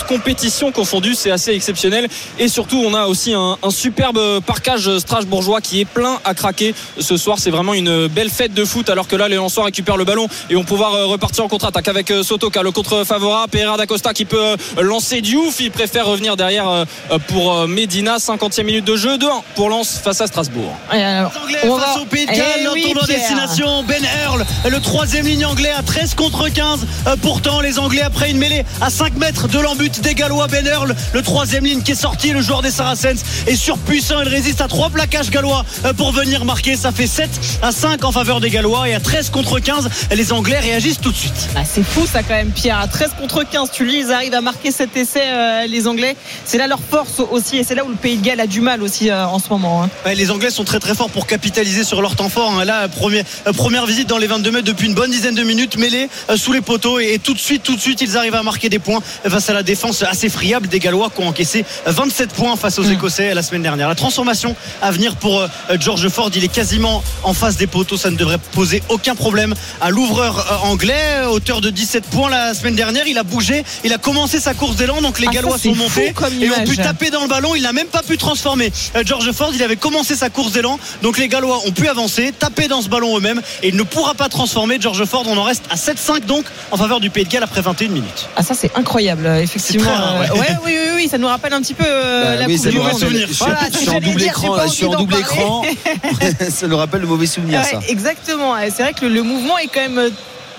[0.07, 2.09] compétition confondue c'est assez exceptionnel.
[2.39, 6.75] Et surtout, on a aussi un, un superbe parcage strasbourgeois qui est plein à craquer
[6.99, 7.39] ce soir.
[7.39, 10.29] C'est vraiment une belle fête de foot alors que là, les Lensois récupèrent le ballon
[10.51, 13.51] et vont pouvoir euh, repartir en contre-attaque avec euh, Sotoka, le contre favorable.
[13.51, 15.61] Pereira d'Acosta qui peut euh, lancer Diouf.
[15.61, 16.85] Il préfère revenir derrière
[17.29, 18.17] pour Medina.
[18.19, 19.17] 50e minute de jeu.
[19.19, 20.73] 2-1 pour Lens face à Strasbourg.
[20.93, 23.03] Et alors, Les Anglais on face va- au Pays de Eh Galles, leur oui, tournoi
[23.07, 23.19] Pierre.
[23.19, 23.83] destination.
[23.85, 26.87] Ben Earl, le troisième ligne anglais à 13 contre 15.
[27.07, 30.67] Euh, Pourtant, les Anglais, après une mêlée à 5 mètres de l'embut des Gallois, Ben
[30.67, 34.21] Earl, le troisième ligne qui est sorti, le joueur des Saracens, est surpuissant.
[34.23, 36.77] Il résiste à trois plaquages gallois euh, pour venir marquer.
[36.77, 37.29] Ça fait 7
[37.63, 41.11] à 5 en faveur des Gallois et à 13 contre 15, les Anglais réagissent tout
[41.13, 41.49] de suite.
[41.57, 42.79] Ah, c'est fou ça quand même Pierre.
[42.79, 46.17] À 13 contre 15, tu lis, ils arrivent à marquer cet essai euh, les Anglais.
[46.45, 48.61] C'est là leur force aussi et c'est là où le Pays de Galles a du
[48.61, 49.83] mal aussi euh, en ce moment.
[49.85, 49.91] hein.
[50.05, 52.53] Ouais, les Anglais sont très très forts pour capitaliser sur leur temps fort.
[52.59, 52.65] hein.
[52.65, 55.77] Là, première, euh, première visite dans les 22 mètres depuis une bonne dizaine de minutes,
[55.77, 58.43] mêlée sous les poteaux et, et tout de suite, tout de suite, ils arrivent à
[58.43, 61.93] marquer des points face à la défense assez friable des Gallois qui ont encaissé euh,
[61.93, 63.89] 27 points face aux Écossais la semaine dernière.
[63.89, 65.47] La transformation à venir pour euh,
[65.79, 67.97] George Ford, il est quasiment en face des poteaux.
[67.97, 72.55] Ça ne devrait poser aucun problème à l'ouvreur euh, anglais, auteur de 17 points la
[72.55, 73.07] semaine dernière.
[73.07, 76.13] Il a bougé, il a commencé sa course d'élan, donc les Ah, Gallois sont montés
[76.41, 77.55] et ont pu taper dans le ballon.
[77.55, 78.73] Il n'a même pas pu transformer.
[78.97, 80.79] Euh, George Ford, il avait commencé sa course d'élan.
[81.03, 83.41] Donc les Gallois ont pu avancer, taper dans ce ballon eux-mêmes.
[83.63, 84.79] Et il ne pourra pas transformer.
[84.81, 87.61] George Ford, on en reste à 7-5 donc en faveur du Pays de Galles après
[87.61, 88.29] 21 minutes.
[88.37, 89.85] Ah ça c'est incroyable effectivement.
[89.85, 90.31] C'est très rare, ouais.
[90.39, 92.69] Ouais, oui, oui, oui, ça nous rappelle un petit peu euh, Bah la oui, Coupe
[92.69, 92.93] du Monde.
[92.99, 93.29] souvenir.
[93.39, 95.63] Voilà, je suis en double dire, écran, je suis en double écran.
[96.51, 97.81] ça nous rappelle le mauvais souvenir, Ouais, ça.
[97.89, 98.55] exactement.
[98.75, 100.11] C'est vrai que le, le mouvement est quand même euh,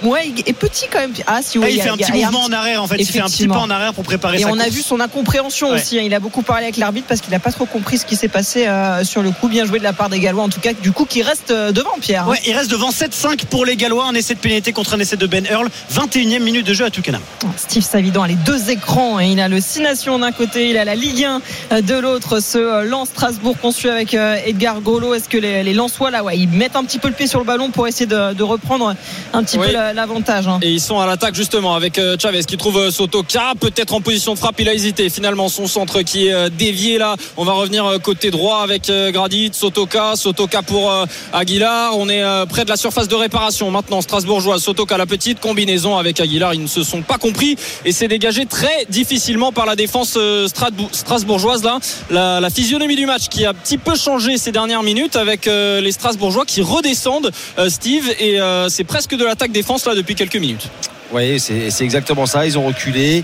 [0.03, 1.13] ouais, il est petit quand même.
[1.27, 2.51] Ah si Ah, il y a- fait un y a- petit y a mouvement en
[2.51, 2.95] arrière en fait.
[2.99, 4.99] Il fait un petit pas en arrière pour préparer Et sa on a vu son
[4.99, 5.75] incompréhension Ouais.
[5.75, 5.97] aussi.
[5.99, 6.03] hein.
[6.05, 8.27] Il a beaucoup parlé avec l'arbitre parce qu'il n'a pas trop compris ce qui s'est
[8.27, 9.47] passé euh, sur le coup.
[9.47, 11.71] Bien joué de la part des Gallois, en tout cas, du coup, qui reste euh,
[11.71, 12.23] devant Pierre.
[12.23, 12.31] hein.
[12.31, 14.05] Ouais, il reste devant 7-5 pour les Gallois.
[14.05, 15.67] Un essai de pénalité contre un essai de Ben Earl.
[15.91, 17.21] 21e minute de jeu à Twickenham.
[17.57, 19.19] Steve Savidan a les deux écrans.
[19.19, 21.25] Et il a le 6 Nations d'un côté, il a la Ligue
[21.71, 22.39] 1 de l'autre.
[22.39, 25.13] Ce euh, Lens Strasbourg qu'on suit avec euh, Edgar Golo.
[25.13, 27.39] Est-ce que les, les Lensois là, ouais, ils mettent un petit peu le pied sur
[27.39, 28.95] le ballon pour essayer de, de reprendre
[29.33, 29.67] un petit Oui.
[29.67, 30.47] peu la- l'avantage.
[30.47, 30.60] hein.
[30.62, 34.02] Et ils sont à l'attaque justement avec euh, Chavez qui trouve euh, Sotoka peut-être en
[34.02, 34.60] position de frappe.
[34.60, 37.15] Il a hésité finalement son centre qui est euh, dévié là.
[37.38, 40.15] On va revenir euh, côté droit avec euh, Gradit Sotoka.
[40.15, 41.97] Sotoka pour euh, Aguilar.
[41.97, 44.60] On est euh, près de la surface de réparation maintenant Strasbourgeois.
[44.60, 46.54] Sotoka la petite combinaison avec Aguilar.
[46.54, 47.56] Ils ne se sont pas compris.
[47.86, 50.47] Et c'est dégagé très difficilement par la défense euh,
[50.91, 51.80] strasbourgeoise là.
[52.10, 55.82] La, physionomie du match qui a un petit peu changé ces dernières minutes avec euh,
[55.82, 58.10] les Strasbourgeois qui redescendent euh, Steve.
[58.19, 60.69] Et euh, c'est presque de l'attaque défense là depuis quelques minutes
[61.11, 62.45] Oui, c'est exactement ça.
[62.45, 63.23] Ils ont reculé.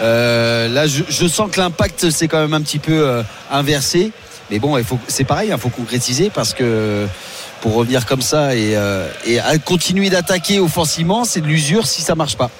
[0.00, 4.12] Euh, là, je, sens que l'impact s'est quand même un petit peu euh, inversé.
[4.50, 7.06] Mais bon, c'est pareil, il faut concrétiser parce que
[7.60, 9.08] pour revenir comme ça et, euh,
[9.64, 12.50] continuer d'attaquer offensivement, c'est de l'usure si ça marche pas.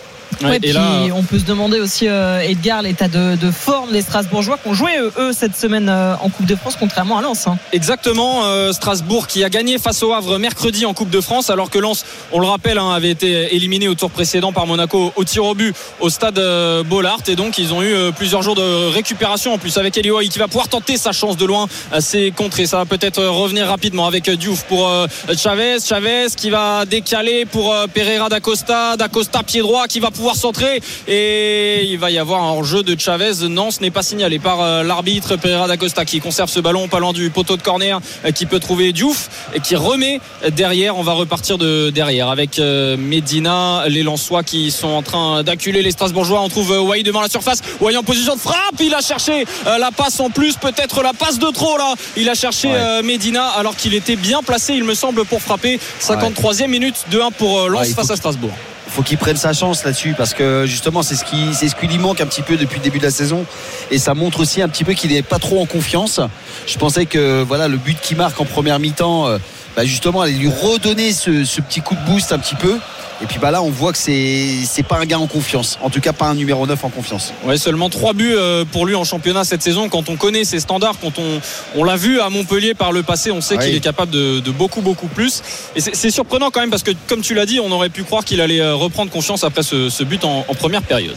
[0.43, 3.93] Ouais, et puis là on peut se demander aussi, euh, Edgar, l'état de, de forme
[3.93, 7.23] des Strasbourgeois qui ont joué eux, cette semaine euh, en Coupe de France, contrairement à
[7.23, 7.47] Lens.
[7.47, 7.57] hein.
[7.73, 11.71] Exactement, euh, Strasbourg qui a gagné face au Havre mercredi en Coupe de France, alors
[11.71, 15.25] que Lens, on le rappelle, hein, avait été éliminé au tour précédent par Monaco au
[15.25, 16.41] tir au but au stade
[16.87, 17.21] Bollard.
[17.29, 20.49] Et donc, ils ont eu plusieurs jours de récupération en plus avec Elioy qui va
[20.49, 21.67] pouvoir tenter sa chance de loin.
[21.93, 24.91] Euh, C'est contré, ça va peut-être revenir rapidement avec Diouf pour
[25.37, 25.77] Chavez.
[25.87, 28.97] Chavez qui va décaler pour Pereira d'Acosta.
[28.97, 30.81] D'Acosta pied droit qui va pouvoir centrer.
[31.09, 33.49] Et il va y avoir un jeu de Chavez.
[33.49, 37.01] Non, ce n'est pas signalé par euh, l'arbitre Pereira d'Acosta qui conserve ce ballon pas
[37.01, 40.21] loin du poteau de corner euh, qui peut trouver Diouf et qui remet
[40.53, 40.97] derrière.
[40.97, 45.83] On va repartir de derrière avec euh, Medina, les Lensois qui sont en train d'acculer
[45.83, 46.41] les Strasbourgeois.
[46.41, 47.61] On trouve Wai devant la surface.
[47.81, 48.81] Wai en position de frappe.
[48.81, 51.95] Il a cherché la passe en plus, peut-être la passe de trop là.
[52.17, 53.03] Il a cherché Ouais.
[53.03, 55.79] Medina alors qu'il était bien placé, il me semble, pour frapper.
[56.01, 58.53] 53e minute de 1 pour Lens Ouais, face à Strasbourg.
[58.97, 61.87] Faut qu'il prenne sa chance là-dessus parce que justement c'est ce qui c'est ce qui
[61.87, 63.45] lui manque un petit peu depuis le début de la saison
[63.91, 66.19] et ça montre aussi un petit peu qu'il n'est pas trop en confiance.
[66.67, 69.37] Je pensais que voilà le but qu'il marque en première mi-temps euh,
[69.77, 72.79] bah, justement allait lui redonner ce petit coup de boost un petit peu
[73.23, 76.01] et puis bah là on voit que c'est pas un gars en confiance en tout
[76.01, 77.33] cas pas un numéro 9 en confiance.
[77.45, 79.89] Ouais, seulement 3 buts euh, pour lui en championnat cette saison.
[79.89, 81.41] Quand on connaît ses standards, quand on,
[81.75, 84.51] on l'a vu à Montpellier par le passé, on sait qu'il est capable de, de
[84.51, 85.43] beaucoup, beaucoup plus.
[85.75, 88.25] Et c'est surprenant quand même parce que, comme tu l'as dit, on aurait pu croire
[88.25, 91.17] qu'il allait euh, reprendre confiance après ce, ce but en, en première période.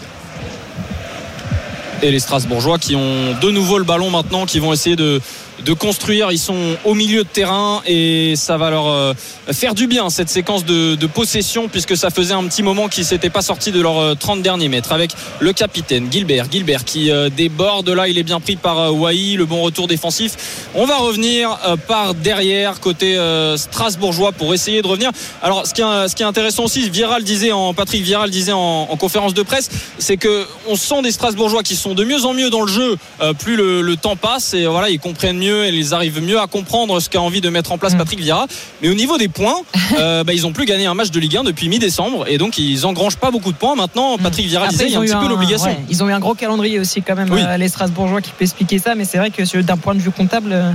[2.01, 5.21] Et les Strasbourgeois qui ont de nouveau le ballon maintenant, qui vont essayer de,
[5.63, 6.31] de construire.
[6.31, 9.13] Ils sont au milieu de terrain et ça va leur euh,
[9.51, 13.31] faire du bien cette séquence de, possession puisque ça faisait un petit moment qu'ils s'étaient
[13.31, 16.45] pas sortis de leurs 30 derniers mètres avec le capitaine Gilbert.
[16.51, 19.87] Gilbert qui euh, déborde là, il est bien pris par euh, Wai, le bon retour
[19.87, 20.69] défensif.
[20.75, 25.11] On va revenir euh, par derrière côté euh, strasbourgeois pour essayer de revenir.
[25.41, 29.33] Alors ce qui est, intéressant aussi, Viral disait en Patrick Viral disait en, en conférence
[29.33, 32.61] de presse, c'est que on sent des strasbourgeois qui sont de mieux en mieux dans
[32.61, 35.93] le jeu, euh, plus le, le temps passe et voilà, ils comprennent mieux et ils
[35.93, 38.47] arrivent mieux à comprendre ce qu'a envie de mettre en place Patrick Vieira.
[38.81, 39.55] Mais au niveau des points,
[39.99, 42.57] euh, bah, ils ont plus gagné un match de Ligue 1 depuis mi-décembre et donc
[42.57, 43.75] ils engrangent pas beaucoup de points.
[43.75, 45.67] Maintenant, Patrick Vieira Après, disait il y a un petit eu peu l'obligation.
[45.69, 47.41] ouais, ils ont eu un gros calendrier aussi quand même Oui.
[47.41, 50.11] euh, les Strasbourgeois qui peut expliquer ça mais c'est vrai que d'un point de vue
[50.11, 50.71] comptable euh,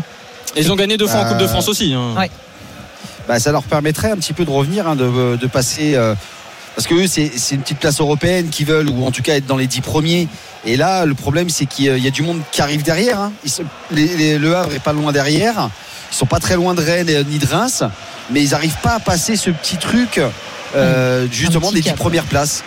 [0.57, 1.93] Et ils ont gagné deux fois en Bah, Coupe de France aussi.
[1.95, 2.15] hein.
[2.19, 2.31] Ouais.
[3.29, 5.95] bah, ça leur permettrait un petit peu de revenir, hein, de, de passer.
[5.95, 6.15] euh,
[6.75, 9.35] parce que eux, c'est c'est une petite place européenne qu'ils veulent, ou en tout cas
[9.37, 10.29] être dans les dix premiers.
[10.65, 13.21] Et là, le problème, c'est qu'il y a- du monde qui arrive derrière.
[13.21, 13.33] hein.
[13.45, 15.69] Ils sont- les- les- le Havre est pas loin derrière.
[16.11, 17.83] Ils sont pas très loin de Rennes et- ni de Reims,
[18.31, 20.21] mais ils n'arrivent pas à passer ce petit truc.
[20.77, 21.97] euh, justement petit des dix cap.
[21.99, 22.65] premières places.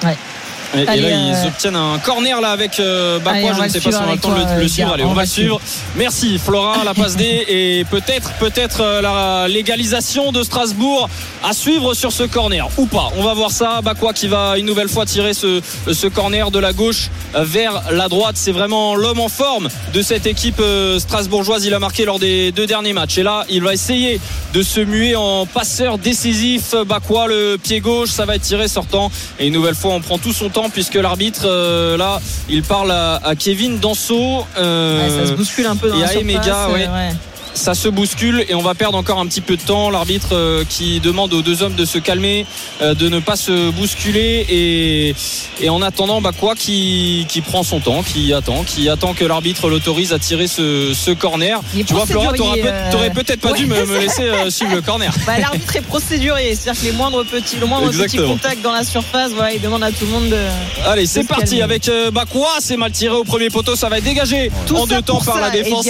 [0.75, 3.53] Et Allez, là, euh, ils obtiennent un corner là avec euh, Bakwa.
[3.53, 4.93] Je ne sais pas si on a le temps de le, euh, suivre.
[4.93, 5.59] Allez, On on va suivre.
[5.61, 5.83] suivre.
[5.95, 11.09] Merci Flora, la passe D et peut-être peut-être euh, la légalisation de Strasbourg
[11.43, 13.09] à suivre sur ce corner ou pas.
[13.17, 13.81] On va voir ça.
[13.81, 17.83] Bakwa qui va une nouvelle fois tirer ce, ce corner de la gauche euh, vers
[17.91, 18.35] la droite.
[18.37, 21.65] C'est vraiment l'homme en forme de cette équipe euh, strasbourgeoise.
[21.65, 23.17] Il a marqué lors des deux derniers matchs.
[23.19, 24.19] Et là, il va essayer
[24.53, 26.75] de se muer en passeur décisif.
[26.85, 29.11] Bakwa, le pied gauche, ça va être tiré sortant.
[29.39, 32.91] Et une nouvelle fois, on prend tout son temps puisque l'arbitre, euh, là, il parle
[32.91, 34.45] à, à Kevin Danso.
[34.57, 36.87] euh, ouais, ça se bouscule un peu dans et à Emega, euh, ouais.
[36.87, 37.13] ouais.
[37.57, 39.89] Ça se bouscule et on va perdre encore un petit peu de temps.
[39.89, 42.45] L'arbitre euh, qui demande aux deux hommes de se calmer,
[42.81, 45.15] euh, de ne pas se bousculer et,
[45.61, 49.25] et en attendant, bah quoi, qui, qui prend son temps, qui attend, qui attend que
[49.25, 51.59] l'arbitre l'autorise à tirer ce, ce corner.
[51.85, 54.49] Tu vois, Flora, t'aurais procédurier, peut- euh, t'aurais peut-être pas dû me, me laisser euh,
[54.49, 55.11] suivre le corner.
[55.25, 58.83] Bah, l'arbitre est procéduré, c'est-à-dire que les moindres petits, le moindre petit contact dans la
[58.83, 60.37] surface, voilà, il demande à tout le monde de.
[60.85, 62.47] Allez, c'est parti avec euh, Bakwa.
[62.59, 63.75] C'est mal tiré au premier poteau.
[63.75, 65.85] Ça va être dégagé Tout en deux temps par la défense.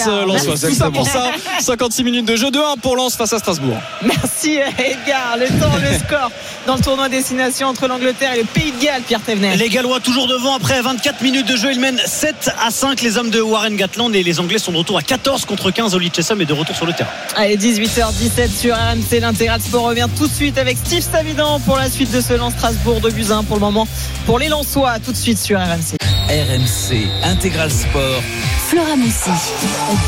[0.69, 1.32] Tout ça pour ça.
[1.60, 3.78] 56 minutes de jeu 2-1 pour Lens face à Strasbourg.
[4.04, 5.38] Merci Edgar.
[5.38, 6.32] Le temps, le score
[6.65, 9.58] dans le tournoi destination entre l'Angleterre et le Pays de Galles, Pierre Thévenet.
[9.58, 11.72] Les Gallois toujours devant après 24 minutes de jeu.
[11.72, 14.78] Ils mènent 7 à 5 les hommes de Warren Gatland et les Anglais sont de
[14.78, 17.10] retour à 14 contre 15 au Chessum et de retour sur le terrain.
[17.36, 19.20] Allez, 18h17 sur RMC.
[19.20, 22.54] L'intégral sport revient tout de suite avec Steve Savidan pour la suite de ce Lens
[22.54, 23.88] Strasbourg de Buzyn pour le moment.
[24.26, 25.98] Pour les Lensois, tout de suite sur RMC.
[26.30, 28.22] RMC Intégral Sport.
[28.67, 29.30] Flora Messi.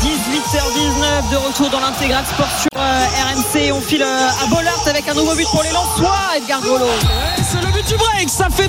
[0.02, 3.72] 18h19 de retour dans l'intégral sport sur euh, RMC.
[3.72, 6.84] On file euh, à Bollard avec un nouveau but pour les Lensois, Edgar Golo.
[6.84, 8.68] Ouais, C'est le but du break, ça fait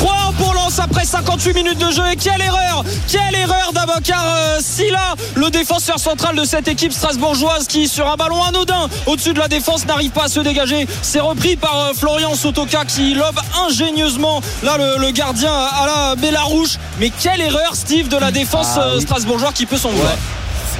[0.00, 2.02] 3-1 pour Lens après 58 minutes de jeu.
[2.12, 2.84] Et quelle erreur.
[3.08, 5.14] Quelle erreur d'Abokar euh, Silla.
[5.34, 9.48] Le défenseur central de cette équipe strasbourgeoise qui sur un ballon anodin au-dessus de la
[9.48, 10.86] défense n'arrive pas à se dégager.
[11.02, 16.16] C'est repris par euh, Florian Sotoka qui lobe ingénieusement là le, le gardien à la
[16.16, 16.76] Bélarouche.
[17.00, 19.02] Mais quelle erreur Steve de la défense Ah, oui.
[19.02, 20.12] strasbourgeoise qui peut s'en vouloir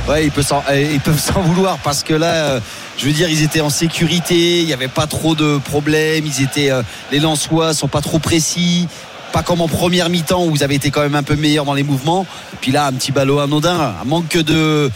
[0.08, 2.60] Ouais, ils peuvent s'en, euh, ils peuvent s'en vouloir parce que là, euh,
[2.96, 6.42] je veux dire, ils étaient en sécurité, il n'y avait pas trop de problèmes, ils
[6.44, 8.86] étaient, euh, les Lensois sont pas trop précis,
[9.32, 11.74] pas comme en première mi-temps où vous avez été quand même un peu meilleur dans
[11.74, 12.24] les mouvements.
[12.60, 14.90] Puis là, un petit ballot anodin, un manque de,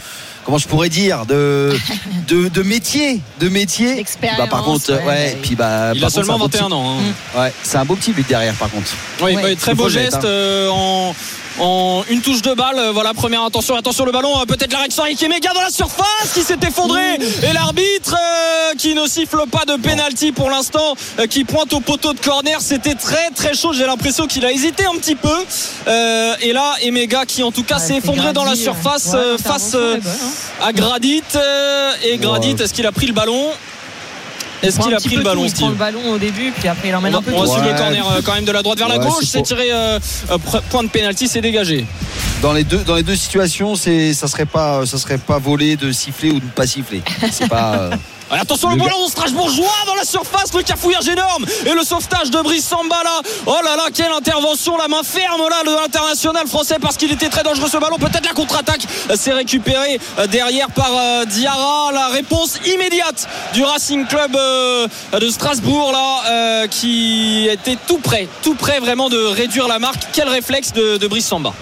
[0.45, 1.75] comment je pourrais dire, de,
[2.29, 3.99] de, de métier, de métier.
[4.37, 5.05] Bah, par contre, ouais.
[5.05, 6.95] ouais, puis bah, il a contre, seulement c'est un beau 21 ans
[7.35, 7.39] hein.
[7.41, 8.91] Ouais, c'est un beau petit but derrière, par contre.
[9.21, 9.55] Oui, Ouais.
[9.57, 10.21] très beau geste hein.
[10.25, 11.13] euh, en,
[11.59, 12.77] en une touche de balle.
[12.77, 14.39] Euh, Voilà, première attention, attention le ballon.
[14.41, 17.15] euh, Peut-être la réaction avec Emega dans la surface qui s'est effondré.
[17.15, 21.79] Et l'arbitre euh, qui ne siffle pas de penalty pour l'instant, euh, qui pointe au
[21.79, 22.59] poteau de corner.
[22.61, 23.73] C'était très très chaud.
[23.73, 25.29] J'ai l'impression qu'il a hésité un petit peu.
[25.87, 29.37] Euh, et là, Emega qui en tout cas s'est effondré dans la surface ouais, euh,
[29.37, 30.63] face euh, est hein.
[30.67, 31.23] à Gradit.
[31.35, 32.63] euh, et Gradit, Ouais.
[32.63, 33.47] est-ce qu'il a pris le ballon?
[34.61, 36.95] Est-ce qu'il a pris le ballon, Il prend le ballon au début, puis après il
[36.95, 39.25] emmène un peu on le corner euh, quand même de la droite vers la gauche.
[39.25, 40.37] c'est tiré euh, euh,
[40.69, 41.85] point de pénalty, c'est dégagé.
[42.41, 45.75] Dans les deux, dans les deux situations, c'est, ça serait pas, ça serait pas volé
[45.75, 47.01] de siffler ou de ne pas siffler.
[47.31, 47.89] C'est pas.
[48.31, 52.31] Allez, attention le Le ballon Strasbourgeois dans la surface, le cafouillage énorme et le sauvetage
[52.31, 53.21] de Brice Samba là.
[53.45, 57.27] Oh là là, quelle intervention, la main ferme là de l'international français parce qu'il était
[57.27, 57.97] très dangereux ce ballon.
[57.97, 61.91] Peut-être la contre-attaque euh, s'est récupérée euh, derrière par euh, Diarra.
[61.91, 64.87] La réponse immédiate du Racing Club euh,
[65.19, 70.01] de Strasbourg là euh, qui était tout près, tout près vraiment de réduire la marque.
[70.13, 71.53] Quel réflexe de, de Brice Samba.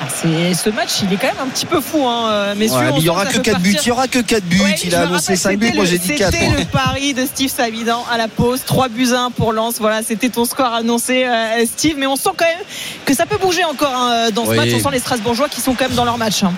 [0.00, 2.78] Ah, ce match, il est quand même un petit peu fou, hein, euh, messieurs.
[2.78, 3.76] ouais, il y sent aura que peut 4 buts.
[3.82, 4.60] Il y aura que 4 buts.
[4.60, 5.72] Ouais, il a annoncé rappelle, 5 buts.
[5.74, 6.32] Moi, j'ai dit 4.
[6.32, 8.60] C'était le pari de Steve Savidan à la pause.
[8.64, 9.76] 3 buts 1 pour Lens.
[9.80, 11.96] Voilà, c'était ton score annoncé, euh, Steve.
[11.98, 12.64] Mais on sent quand même
[13.04, 14.56] que ça peut bouger encore hein, dans ce Oui.
[14.56, 14.68] match.
[14.74, 16.44] On sent les Strasbourgeois qui sont quand même dans leur match.
[16.44, 16.52] hein.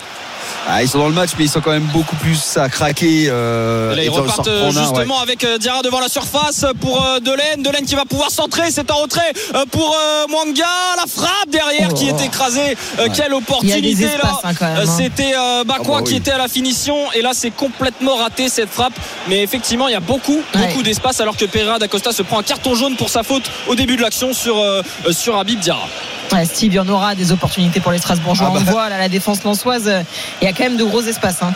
[0.68, 3.26] Ah, ils sont dans le match, mais ils sont quand même beaucoup plus à craquer.
[3.28, 5.22] euh, Et là, ils repartent un, justement ouais.
[5.22, 7.62] avec euh, Diarra devant la surface pour euh, Delaine.
[7.62, 8.70] Delaine qui va pouvoir centrer.
[8.70, 10.64] C'est en retrait euh, pour euh, Mwanga.
[10.96, 12.76] La frappe derrière qui est écrasée.
[12.98, 14.40] Euh, Quelle opportunité espaces là.
[14.44, 14.84] hein, hein.
[14.86, 16.10] C'était euh, Bakwa Ah bah oui.
[16.10, 18.92] qui était à la finition et là c'est complètement raté cette frappe
[19.28, 20.66] mais effectivement il y a beaucoup Ouais.
[20.66, 23.74] beaucoup d'espace alors que Pereira d'Acosta se prend un carton jaune pour sa faute au
[23.74, 24.82] début de l'action sur, euh,
[25.12, 25.86] sur Habib Diarra
[26.32, 28.48] Ouais, Steve, il y en aura des opportunités pour les Strasbourgeois.
[28.50, 28.64] Ah bah.
[28.66, 30.02] On voit là, la défense lançoise, euh,
[30.40, 31.42] il y a quand même de gros espaces.
[31.42, 31.52] hein.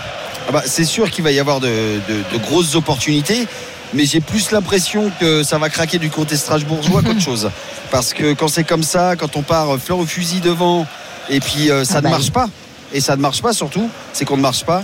[0.48, 1.68] Ah bah, c'est sûr qu'il va y avoir de,
[2.08, 3.46] de- de grosses opportunités,
[3.94, 7.50] mais j'ai plus l'impression que ça va craquer du côté strasbourgeois qu'autre chose.
[7.90, 10.86] Parce que quand c'est comme ça, quand on part fleur au fusil devant,
[11.30, 12.48] et puis euh, ça Ah ne bah marche pas,
[12.92, 14.82] et ça ne marche pas surtout, c'est qu'on ne marche pas.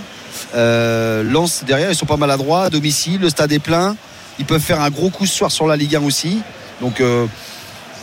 [0.55, 3.97] Euh, Lens derrière, ils sont pas maladroits, à domicile, le stade est plein,
[4.39, 6.41] ils peuvent faire un gros coup ce soir sur la Ligue 1 aussi.
[6.81, 7.27] Donc, euh,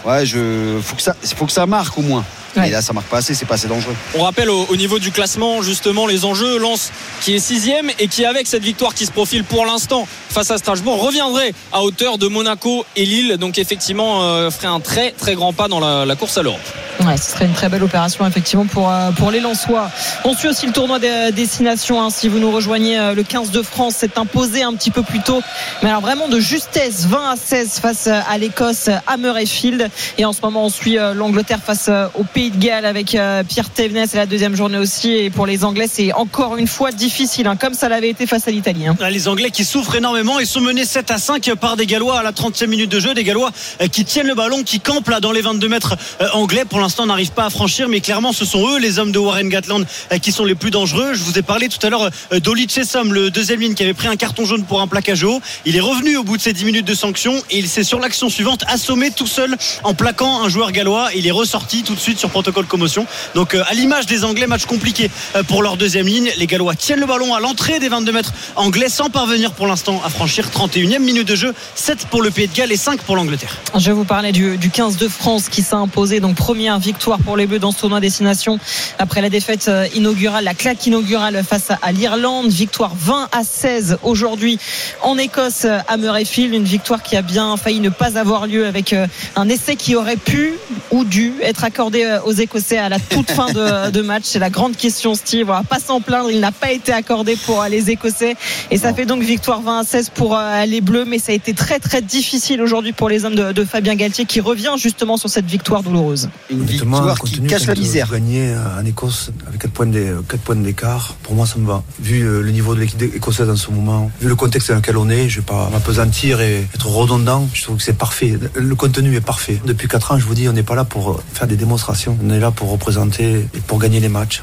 [0.06, 2.24] ouais, je, faut que ça, faut que ça marque au moins.
[2.56, 2.70] Ouais.
[2.70, 3.96] Et là, ça marque pas assez, c'est pas assez dangereux.
[4.16, 6.58] On rappelle au, au niveau du classement justement les enjeux.
[6.58, 10.50] Lens qui est sixième et qui avec cette victoire qui se profile pour l'instant face
[10.50, 13.38] à Strasbourg reviendrait à hauteur de Monaco et Lille.
[13.38, 16.60] Donc effectivement euh, ferait un très très grand pas dans la, la course à l'Europe.
[17.06, 19.90] Ouais, ce serait une très belle opération effectivement pour, euh, pour les Lensois.
[20.24, 22.02] On suit aussi le tournoi des destinations.
[22.02, 22.10] hein.
[22.10, 25.20] Si vous nous rejoignez, euh, le 15 de France s'est imposé un petit peu plus
[25.22, 25.42] tôt.
[25.84, 29.90] Mais alors vraiment de justesse, 20 à 16 face euh, à l'Écosse à Murrayfield.
[30.18, 33.14] Et en ce moment, on suit euh, l'Angleterre face euh, au Pays de Galles avec
[33.14, 34.08] euh, Pierre Thévenet.
[34.08, 35.12] C'est la deuxième journée aussi.
[35.14, 38.48] Et pour les Anglais, c'est encore une fois difficile, hein, comme ça l'avait été face
[38.48, 38.88] à l'Italie.
[38.88, 38.98] hein.
[39.12, 42.24] Les Anglais qui souffrent énormément, ils sont menés 7 à 5 par des Gallois à
[42.24, 45.20] la 30e minute de jeu, des Gallois euh, qui tiennent le ballon, qui campent là
[45.20, 46.66] dans les 22 mètres euh, anglais.
[46.68, 49.20] Pour l'instant, on n'arrive pas à franchir, mais clairement, ce sont eux, les hommes de
[49.20, 51.14] Warren Gatland, euh, qui sont les plus dangereux.
[51.14, 53.94] Je vous ai parlé tout à l'heure euh, d'Oli Chessom, le deuxième ligne qui avait
[53.94, 55.42] pris un carton jaune pour un plaquage haut.
[55.66, 58.00] Il est revenu au bout de ces 10 minutes de sanction et il s'est sur
[58.00, 61.10] l'action suivante assommé tout seul en plaquant un joueur gallois.
[61.14, 63.06] Il est ressorti tout de suite sur protocole commotion.
[63.36, 66.32] Donc euh, à l'image des Anglais, match compliqué euh, pour leur deuxième ligne.
[66.38, 70.02] Les Gallois tiennent le ballon à l'entrée des 22 mètres anglais sans parvenir pour l'instant
[70.06, 71.54] à franchir 31e minute de jeu.
[71.76, 73.58] 7 pour le Pays de Galles et 5 pour l'Angleterre.
[73.78, 76.22] Je vous parlais du, du 15 de France qui s'est imposé.
[76.22, 78.60] Donc première victoire pour les Bleus dans ce tournoi destination
[79.00, 82.48] après la défaite euh, inaugurale, la claque inaugurale face à, l'Irlande.
[82.48, 84.60] Victoire 20 à 16 aujourd'hui
[85.02, 86.54] en Écosse euh, à Murrayfield.
[86.54, 89.96] Une victoire qui a bien failli ne pas avoir lieu avec euh, un essai qui
[89.96, 90.54] aurait pu
[90.92, 94.24] ou dû être accordé aux Écossais à la toute fin de, de match.
[94.26, 95.50] C'est la grande question, Steve.
[95.50, 96.32] On va pas s'en plaindre.
[96.32, 98.36] Il n'a pas été accordé pour les Écossais.
[98.72, 101.06] Et ça fait donc victoire 20 à 16 pour les Bleus.
[101.06, 104.26] Mais ça a été très très difficile aujourd'hui pour les hommes de, de Fabien Galtier
[104.26, 106.30] qui revient justement sur cette victoire douloureuse.
[106.50, 108.12] Une victoire qui cache la misère.
[108.12, 111.66] Gagner euh, en Écosse avec 4 points d'é- quatre points d'écart, pour moi ça me
[111.66, 111.84] va.
[112.00, 114.98] Vu euh, le niveau de l'équipe écossaise en ce moment, vu le contexte dans lequel
[114.98, 117.48] on est, je vais pas m'apesantir et être redondant.
[117.54, 118.38] Je trouve que c'est parfait.
[118.56, 119.62] Le contenu est parfait.
[119.66, 122.18] Depuis 4 ans, je vous dis, on n'est pas là pour euh, faire des démonstrations.
[122.24, 124.42] On est là pour représenter et pour gagner les matchs.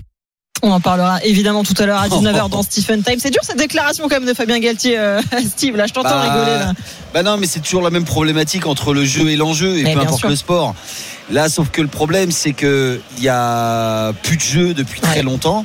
[0.67, 3.17] On en parlera évidemment tout à l'heure à 19h dans Stephen Time.
[3.19, 5.77] C'est dur cette déclaration quand même de Fabien Galtier, euh, Steve.
[5.77, 6.59] Là, je t'entends Bah, rigoler.
[6.59, 6.73] Là.
[7.13, 9.93] Bah non, mais c'est toujours la même problématique entre le jeu et l'enjeu, et Eh,
[9.93, 10.29] peu importe sûr.
[10.31, 10.75] le sport.
[11.31, 15.23] Là, sauf que le problème, c'est que il y a plus de jeu depuis très
[15.23, 15.65] longtemps,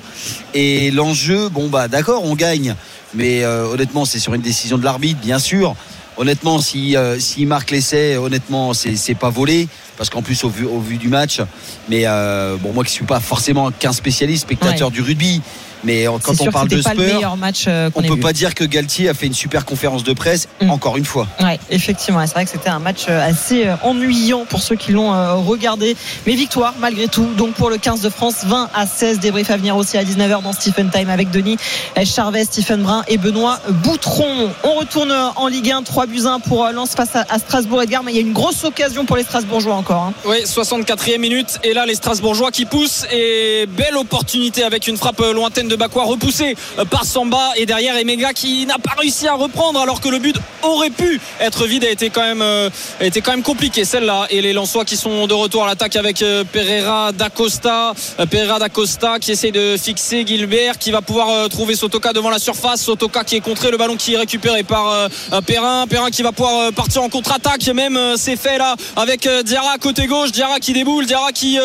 [0.53, 2.75] et l'enjeu, bon bah d'accord, on gagne,
[3.13, 5.75] mais euh, honnêtement, c'est sur une décision de l'arbitre, bien sûr.
[6.19, 10.49] Honnêtement, si euh, s'il marque l'essai, honnêtement, c'est c'est pas volé, parce qu'en plus au
[10.49, 11.39] vu au vu du match,
[11.87, 14.93] mais euh, bon moi qui suis pas forcément qu'un spécialiste, spectateur Ouais.
[14.93, 15.41] du rugby,
[15.83, 18.13] mais quand on parle de c'était pas le Spurs, meilleur match euh, on ait peut
[18.15, 18.19] vu.
[18.19, 20.69] pas dire que Galtier a fait une super conférence de presse, Mm.
[20.71, 21.27] encore une fois.
[21.41, 24.91] Ouais, effectivement, c'est vrai que c'était un match euh, assez euh, ennuyant pour ceux qui
[24.91, 25.11] l'ont
[25.43, 25.95] regardé.
[26.27, 27.27] Mais victoire malgré tout.
[27.37, 29.19] Donc pour le 15 de France, 20 à 16.
[29.19, 31.57] Débrief à venir aussi à 19h dans Stephen Time avec Denis
[32.05, 34.51] Charvet, Stephen Brun et Benoît Boutron.
[34.63, 38.03] On retourne en Ligue 1, 3 buts 1 pour Lens face à, Strasbourg Edgar.
[38.03, 40.01] Mais il y a une grosse occasion pour les Strasbourgeois encore.
[40.03, 40.13] hein.
[40.25, 41.59] Oui, 64e minute.
[41.63, 43.05] Et là, les Strasbourgeois qui poussent.
[43.11, 47.51] Et belle opportunité avec une frappe lointaine de Bakwa repoussée euh, par Samba.
[47.55, 51.21] Et derrière, Emega qui n'a pas réussi à reprendre alors que le but aurait pu
[51.39, 51.85] être vide.
[51.85, 54.27] A été quand même, euh, été quand même compliqué celle-là.
[54.29, 57.93] Et les Lensois qui sont de retour à l'attaque avec euh, Pereira d'Acosta.
[58.29, 62.81] Pereira d'Acosta qui essaie de fixer Gilbert qui va pouvoir trouver Sotoka devant la surface.
[62.81, 63.71] Sotoka qui est contré.
[63.71, 65.09] Le ballon qui est récupéré par
[65.45, 65.85] Perrin.
[65.87, 67.65] Perrin qui va pouvoir partir en contre-attaque.
[67.67, 70.31] Même c'est fait là avec Diarra côté gauche.
[70.31, 71.05] Diarra qui déboule.
[71.05, 71.57] Diarra qui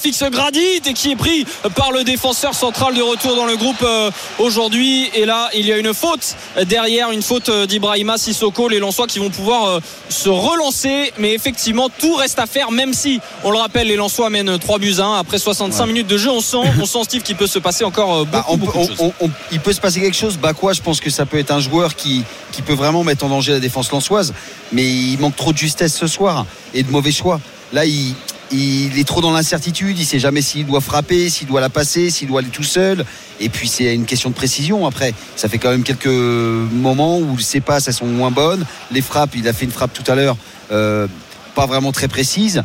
[0.00, 1.44] fixe Gradit et qui est pris
[1.74, 5.10] par le défenseur central de retour dans le groupe euh, aujourd'hui.
[5.14, 8.68] Et là, il y a une faute derrière, une faute euh, d'Ibrahima Sissoko.
[8.68, 11.12] Les Lensois qui vont pouvoir euh, se relancer.
[11.18, 14.78] Mais effectivement, tout reste à faire, même si, on le rappelle, les Lensois mènent 3
[14.78, 15.18] buts à 1.
[15.18, 18.18] Après 65 minutes de jeu, on sent, on sent Steve qu'il peut se passer encore
[18.26, 19.12] beaucoup, Bah, on beaucoup de choses.
[19.20, 20.36] on- il peut se passer quelque chose.
[20.36, 23.28] Bakwa, je pense que ça peut être un joueur qui, qui peut vraiment mettre en
[23.28, 24.34] danger la défense lançoise.
[24.72, 27.40] Mais il manque trop de justesse ce soir et de mauvais choix.
[27.72, 28.14] Là, il,
[28.50, 29.98] il est trop dans l'incertitude.
[29.98, 33.04] Il sait jamais s'il doit frapper, s'il doit la passer, s'il doit aller tout seul.
[33.40, 34.86] Et puis c'est une question de précision.
[34.86, 38.64] Après, ça fait quand même quelques moments où ses passes elles sont moins bonnes.
[38.90, 40.36] Les frappes, il a fait une frappe tout à l'heure,
[40.72, 41.06] euh,
[41.54, 42.62] pas vraiment très précise.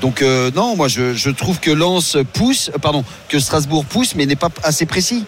[0.00, 4.26] Donc euh, non, moi je, trouve que Lens pousse, euh, pardon, que Strasbourg pousse, mais
[4.26, 5.24] n'est pas assez précis.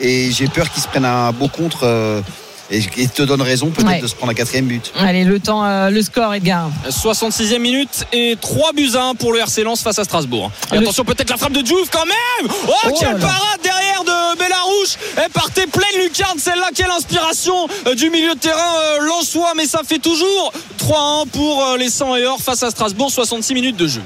[0.00, 2.22] Et j'ai peur qu'ils se prennent un beau contre.
[2.70, 4.00] Et, et te donne raison peut-être Ouais.
[4.00, 4.92] de se prendre un quatrième but.
[4.98, 6.70] Allez, le temps, euh, le score, Edgar.
[6.88, 10.50] 66e minute et 3 buts à 1 pour le RC Lens face à Strasbourg.
[10.72, 13.60] Et Le- attention peut-être la frappe de Diouf quand même Oh, Oh quelle là parade
[13.62, 18.74] derrière de Bellarouche Elle partait pleine lucarne celle-là Quelle inspiration euh, du milieu de terrain
[19.00, 22.70] euh, lensois mais ça fait toujours 3-1 pour euh, les 100 et or face à
[22.70, 24.02] Strasbourg 66 minutes de jeu.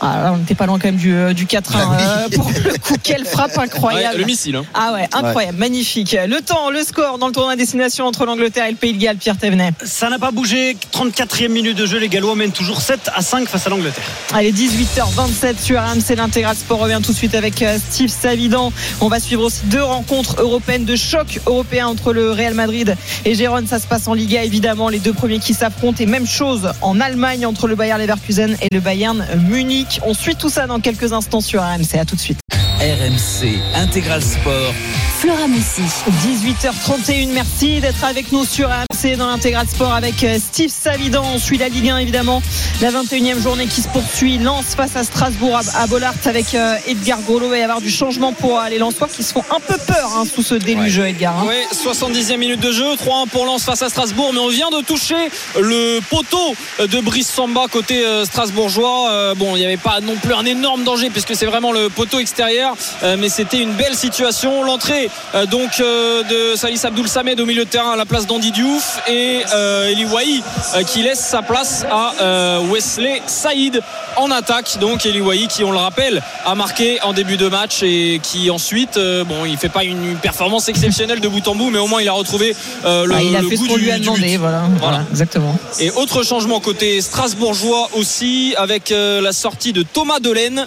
[0.00, 1.60] Ah, là, on n'était pas loin quand même du, euh, du 4-1.
[1.74, 1.96] Ah oui.
[2.00, 4.18] euh, pour le coup, quelle frappe Ouais, incroyable.
[4.18, 4.56] le missile.
[4.56, 4.64] hein.
[4.74, 6.16] Ah ouais, incroyable, magnifique.
[6.26, 8.98] Le temps, le score dans le tournoi à destination entre l'Angleterre et le Pays de
[8.98, 9.72] Galles, Pierre Thévenet.
[9.84, 10.76] Ça n'a pas bougé.
[10.92, 11.98] 34e minute de jeu.
[11.98, 14.04] Les Gallois mènent toujours 7 à 5 face à l'Angleterre.
[14.32, 18.72] Allez, 18h27 sur RMC, l'intégral sport revient tout de suite avec euh, Steve Savidan.
[19.00, 22.94] On va suivre aussi deux rencontres européennes de choc européen entre le Real Madrid
[23.24, 23.66] et Gérone.
[23.66, 25.96] Ça se passe en Liga, évidemment, les deux premiers qui s'affrontent.
[26.02, 29.86] Et même chose en Allemagne entre le Bayern Leverkusen et le Bayern Munich.
[30.04, 31.98] On suit tout ça dans quelques instants sur RMC.
[31.98, 32.40] À tout de suite.
[32.80, 34.72] RMC Intégral Sport.
[35.20, 35.82] Flora Messi.
[36.24, 41.24] 18h31, merci d'être avec nous sur RMC dans l'intégral sport avec euh, Steve Savidan.
[41.34, 42.40] On suit la Ligue 1 évidemment,
[42.80, 44.38] la 21e journée qui se poursuit.
[44.38, 47.46] Lance face à Strasbourg à, Bollard avec euh, Edgar Golo.
[47.46, 49.76] Il va y avoir du changement pour euh, les Lensois qui se font un peu
[49.88, 51.36] peur hein, sous ce déluge, Edgar.
[51.40, 51.46] hein.
[51.46, 54.82] Ouais, 70e minute de jeu, 3-1 pour Lens face à Strasbourg, mais on vient de
[54.84, 59.34] toucher le poteau de Brice Samba côté strasbourgeois.
[59.34, 62.20] Bon, il n'y avait pas non plus un énorme danger puisque c'est vraiment le poteau
[62.20, 62.76] extérieur,
[63.18, 64.62] mais c'était une belle situation.
[64.62, 68.26] L'entrée euh, donc euh, de Salis Abdoul Samed au milieu de terrain à la place
[68.26, 70.42] d'Andy Diouf et euh, Eli Wahi
[70.86, 73.80] qui laisse sa place à Wesley Saïd
[74.16, 74.78] en attaque.
[74.80, 78.50] Donc Eli Wahi qui, on le rappelle, a marqué en début de match et qui
[78.50, 82.02] ensuite, bon, il fait pas une performance exceptionnelle de bout en bout, mais au moins
[82.02, 82.54] il a retrouvé
[82.84, 85.04] le, Ah, il a le fait ce goût qu'on du, lui a demandé, voilà, voilà,
[85.10, 85.56] exactement.
[85.80, 90.66] Et autre changement côté strasbourgeois aussi avec la sortie de Thomas Delaine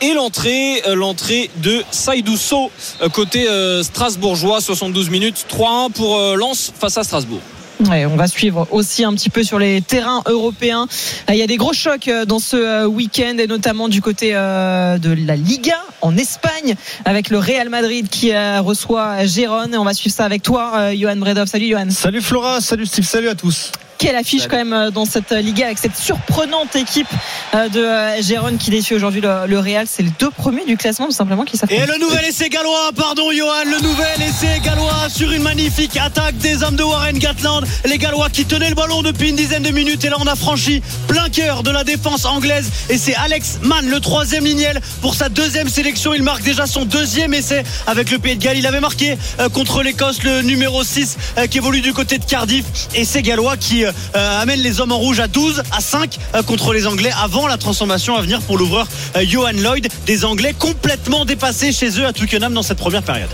[0.00, 2.70] et l'entrée euh, l'entrée de Saïdousso
[3.02, 7.40] euh, côté euh, strasbourgeois 72 minutes 3-1 pour Lens face à Strasbourg.
[7.88, 10.86] Ouais, on va suivre aussi un petit peu sur les terrains européens.
[11.30, 15.36] Il y a des gros chocs dans ce week-end et notamment du côté de la
[15.36, 16.74] Liga en Espagne
[17.06, 19.72] avec le Real Madrid qui reçoit Gérone.
[19.72, 21.46] Et on va suivre ça avec toi, Johan Bredov.
[21.46, 21.88] Salut Johan.
[21.88, 23.72] Salut Flora, salut Steve, salut à tous.
[24.00, 27.06] Quelle affiche quand même euh, dans cette euh, Liga avec cette surprenante équipe
[27.54, 29.86] euh, de Gérone qui défie aujourd'hui le, le Real.
[29.86, 31.92] C'est les deux premiers du classement tout simplement qui Et s'affrontent.
[31.92, 36.62] le nouvel essai gallois, pardon Johan, le nouvel essai gallois sur une magnifique attaque des
[36.62, 37.66] hommes de Warren Gatland.
[37.84, 40.34] Les Gallois qui tenaient le ballon depuis une dizaine de minutes et là on a
[40.34, 45.14] franchi plein cœur de la défense anglaise et c'est Alex Mann, le troisième lignel pour
[45.14, 46.14] sa deuxième sélection.
[46.14, 48.56] Il marque déjà son deuxième essai avec le Pays de Galles.
[48.56, 49.18] Il avait marqué
[49.52, 53.58] contre l'Écosse le numéro 6 euh, qui évolue du côté de Cardiff et c'est Gallois
[53.58, 53.84] qui
[54.14, 57.56] amène les hommes en rouge à 12 à 5 euh, contre les Anglais avant la
[57.56, 58.86] transformation à venir pour l'ouvreur
[59.16, 59.88] euh, Johan Lloyd.
[60.06, 63.30] Des Anglais complètement dépassés chez eux à Twickenham dans cette première période.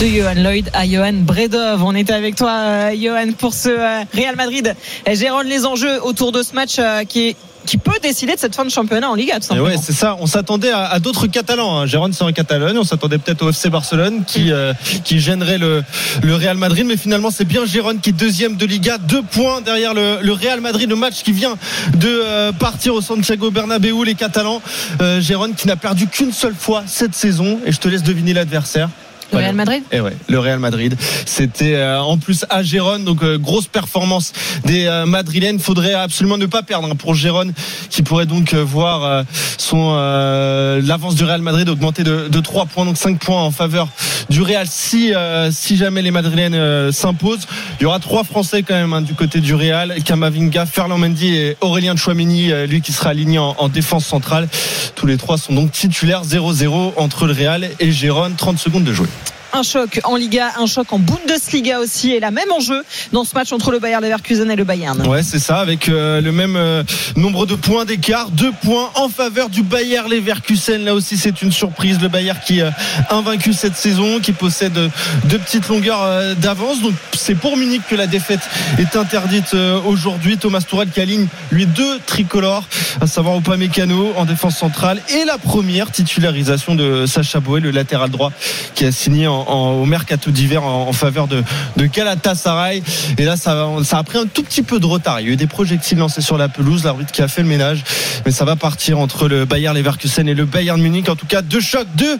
[0.00, 1.82] de Johan Lloyd à Johan Bredov.
[1.82, 4.74] On était avec toi, euh, Johan, pour ce euh, Real Madrid.
[5.12, 7.36] Gérone, les enjeux autour de ce match euh, qui est
[7.68, 9.66] qui peut décider de cette fin de championnat en Liga, tout Et simplement.
[9.68, 10.16] ouais, c'est ça.
[10.20, 11.80] On s'attendait à, à d'autres Catalans.
[11.80, 11.86] Hein.
[11.86, 12.78] Gérone, c'est en Catalogne.
[12.78, 14.72] On s'attendait peut-être au FC Barcelone qui, euh,
[15.04, 15.84] qui gênerait le,
[16.22, 16.86] le Real Madrid.
[16.86, 18.96] Mais finalement, c'est bien Gérone qui est deuxième de Liga.
[18.96, 20.88] Deux points derrière le, le Real Madrid.
[20.88, 21.56] Le match qui vient
[21.94, 24.62] de euh, partir au Santiago Bernabéu, les Catalans.
[25.02, 27.60] Euh, Gérone qui n'a perdu qu'une seule fois cette saison.
[27.66, 28.88] Et je te laisse deviner l'adversaire.
[29.32, 30.96] Le Real Madrid Et ouais, le Real Madrid.
[31.26, 34.32] C'était euh, en plus à Gérone, donc euh, grosse performance
[34.64, 35.58] des euh, Madrilènes.
[35.58, 37.52] Faudrait absolument ne pas perdre hein, pour Gérone,
[37.90, 39.22] qui pourrait donc euh, voir euh,
[39.58, 43.50] son euh, l'avance du Real Madrid augmenter de, de 3 points, donc 5 points en
[43.50, 43.88] faveur
[44.30, 44.66] du Real.
[44.68, 47.46] Si euh, si jamais les Madrilènes euh, s'imposent,
[47.80, 51.34] il y aura trois Français quand même hein, du côté du Real Kamavinga, Ferland Mendy
[51.34, 54.48] et Aurélien Chouameni, euh, lui qui sera aligné en, en défense centrale.
[54.94, 58.34] Tous les trois sont donc titulaires 0-0 entre le Real et Gérone.
[58.36, 59.08] 30 secondes de jouer.
[59.52, 62.82] Un choc en Liga, un choc en Bundesliga aussi, et la même enjeu
[63.12, 65.06] dans ce match entre le Bayern Leverkusen et le Bayern.
[65.06, 66.82] Ouais, c'est ça, avec euh, le même euh,
[67.16, 70.84] nombre de points d'écart, deux points en faveur du Bayer Leverkusen.
[70.84, 71.98] Là aussi, c'est une surprise.
[72.00, 72.70] Le Bayer qui euh,
[73.10, 74.78] invaincu cette saison, qui possède
[75.24, 76.82] deux petites longueurs d'avance.
[76.82, 78.40] Donc, c'est pour Munich que la défaite
[78.78, 79.54] est interdite
[79.86, 80.36] aujourd'hui.
[80.36, 82.64] Thomas Tourelle qui aligne lui deux tricolores,
[83.00, 88.10] à savoir Upamecano en défense centrale et la première titularisation de Sacha Boé, le latéral
[88.10, 88.32] droit,
[88.74, 91.42] qui a signé en, en, au mercato d'hiver en, en faveur de,
[91.76, 92.82] de Galatasaray.
[93.18, 95.20] Et là, ça, ça a pris un tout petit peu de retard.
[95.20, 97.48] Il y a eu des projectiles lancés sur la pelouse, l'arbitre qui a fait le
[97.48, 97.84] ménage.
[98.26, 101.08] Mais ça va partir entre le Bayer Leverkusen et le Bayern Munich.
[101.08, 102.18] En tout cas, deux chocs, deux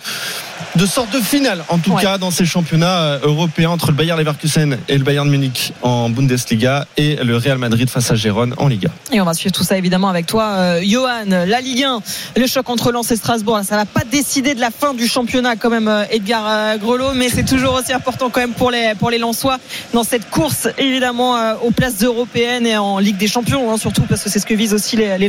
[0.76, 2.02] de sorte de finale, en tout Ouais.
[2.02, 6.10] cas, dans ces championnats euh, européens entre le Bayer Leverkusen et le Bayern Munich en
[6.10, 8.90] Bundesliga et le Real Madrid face à Gérone en Liga.
[9.12, 11.24] Et on va suivre tout ça évidemment avec toi, euh, Johan.
[11.46, 12.00] La Ligue 1,
[12.36, 15.56] le choc entre Lens et Strasbourg, ça va pas décider de la fin du championnat
[15.56, 16.76] quand même, euh, Edgar euh,
[17.14, 21.36] Mais c'est toujours aussi important quand même pour les pour les dans cette course évidemment
[21.36, 24.46] euh, aux places européennes et en Ligue des Champions hein, surtout parce que c'est ce
[24.46, 25.28] que visent aussi les, les.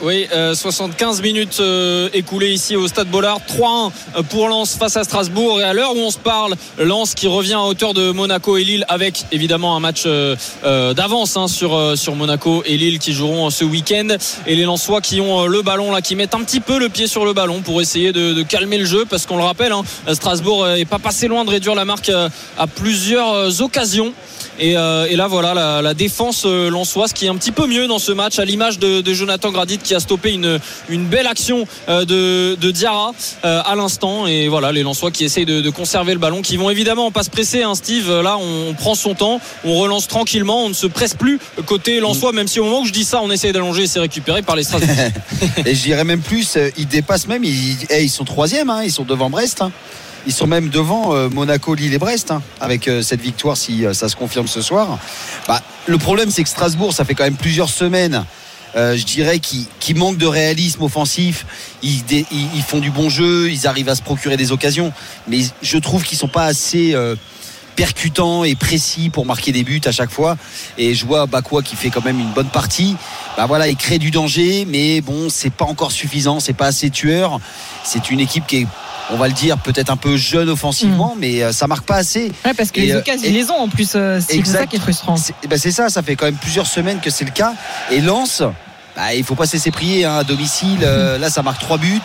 [0.00, 3.40] Oui, euh, 75 minutes euh, écoulées ici au Stade Bollard.
[3.48, 3.92] 3-1
[4.28, 5.60] pour Lens face à Strasbourg.
[5.60, 8.64] Et à l'heure où on se parle, Lens qui revient à hauteur de Monaco et
[8.64, 12.98] Lille avec évidemment un match euh, euh, d'avance hein, sur, euh, sur Monaco et Lille
[12.98, 14.08] qui joueront ce week-end.
[14.46, 16.88] Et les Lensois qui ont euh, le ballon là, qui mettent un petit peu le
[16.88, 19.82] pied sur le ballon pour essayer de, calmer le jeu parce qu'on le rappelle, hein,
[20.12, 24.12] Strasbourg euh, est pas passé loin de réduire la marque euh, à plusieurs euh, occasions.
[24.58, 27.86] Et, euh, et là voilà la, défense euh, lensoise qui est un petit peu mieux
[27.86, 32.54] dans ce match à l'image de, Jonathan Gradit qui a stoppé une, belle action de,
[32.54, 33.12] de Diarra
[33.42, 37.10] à l'instant et voilà les Lensois qui essayent de, conserver le ballon qui vont évidemment
[37.10, 40.74] pas se presser hein, Steve là on, prend son temps on relance tranquillement on ne
[40.74, 43.52] se presse plus côté Lensois même si au moment où je dis ça on essaye
[43.52, 45.04] d'allonger et c'est récupéré par les Strasbourgeois
[45.66, 48.92] Et je dirais même plus, ils dépassent même, ils, eh, ils sont troisième, hein, ils
[48.92, 49.62] sont devant Brest.
[49.62, 49.72] hein.
[50.26, 53.86] Ils sont même devant euh, Monaco, Lille et Brest hein, avec euh, cette victoire si
[53.86, 54.98] euh, ça se confirme ce soir.
[55.46, 58.24] Bah, le problème c'est que Strasbourg, ça fait quand même plusieurs semaines.
[58.74, 61.46] je dirais qu'ils qu'ils manquent de réalisme offensif.
[61.82, 62.02] Ils,
[62.66, 64.92] font du bon jeu, ils arrivent à se procurer des occasions,
[65.28, 66.94] mais je trouve qu'ils sont pas assez
[67.76, 70.36] percutants et précis pour marquer des buts à chaque fois.
[70.76, 72.96] Et je vois Bakwa qui fait quand même une bonne partie.
[73.36, 76.90] Bah voilà, il crée du danger, mais bon, c'est pas encore suffisant, c'est pas assez
[76.90, 77.38] tueur.
[77.84, 78.66] C'est une équipe qui est,
[79.10, 82.32] on va le dire, peut-être un peu jeune offensivement, mais euh, ça marque pas assez.
[82.44, 84.58] Ouais, parce que Et, les euh, occasions ils les ont en plus, euh, c'est Exact.
[84.60, 85.16] ça qui est frustrant.
[85.16, 87.54] C'est eh ben, c'est ça, ça fait quand même plusieurs semaines que c'est le cas.
[87.90, 88.42] Et Lens,
[88.96, 90.78] bah, il faut pas se laisser prier hein, à domicile.
[90.82, 92.00] Euh, là, ça marque trois buts.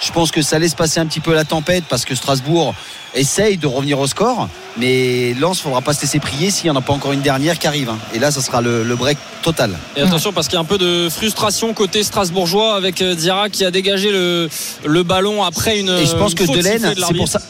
[0.00, 2.74] Je pense que ça laisse passer un petit peu la tempête parce que Strasbourg
[3.14, 4.48] essaye de revenir au score.
[4.78, 7.58] Mais Lens, faudra pas se laisser prier s'il n'y en a pas encore une dernière
[7.58, 7.90] qui arrive.
[7.90, 7.98] hein.
[8.14, 9.78] Et là, ça sera le, le break total.
[9.96, 13.48] Et attention parce qu'il y a un peu de frustration côté strasbourgeois avec euh, Diarra
[13.50, 14.48] qui a dégagé le,
[14.84, 17.18] le ballon après une Et je pense que Delaine, de c'est l'arbitre.
[17.18, 17.40] pour ça.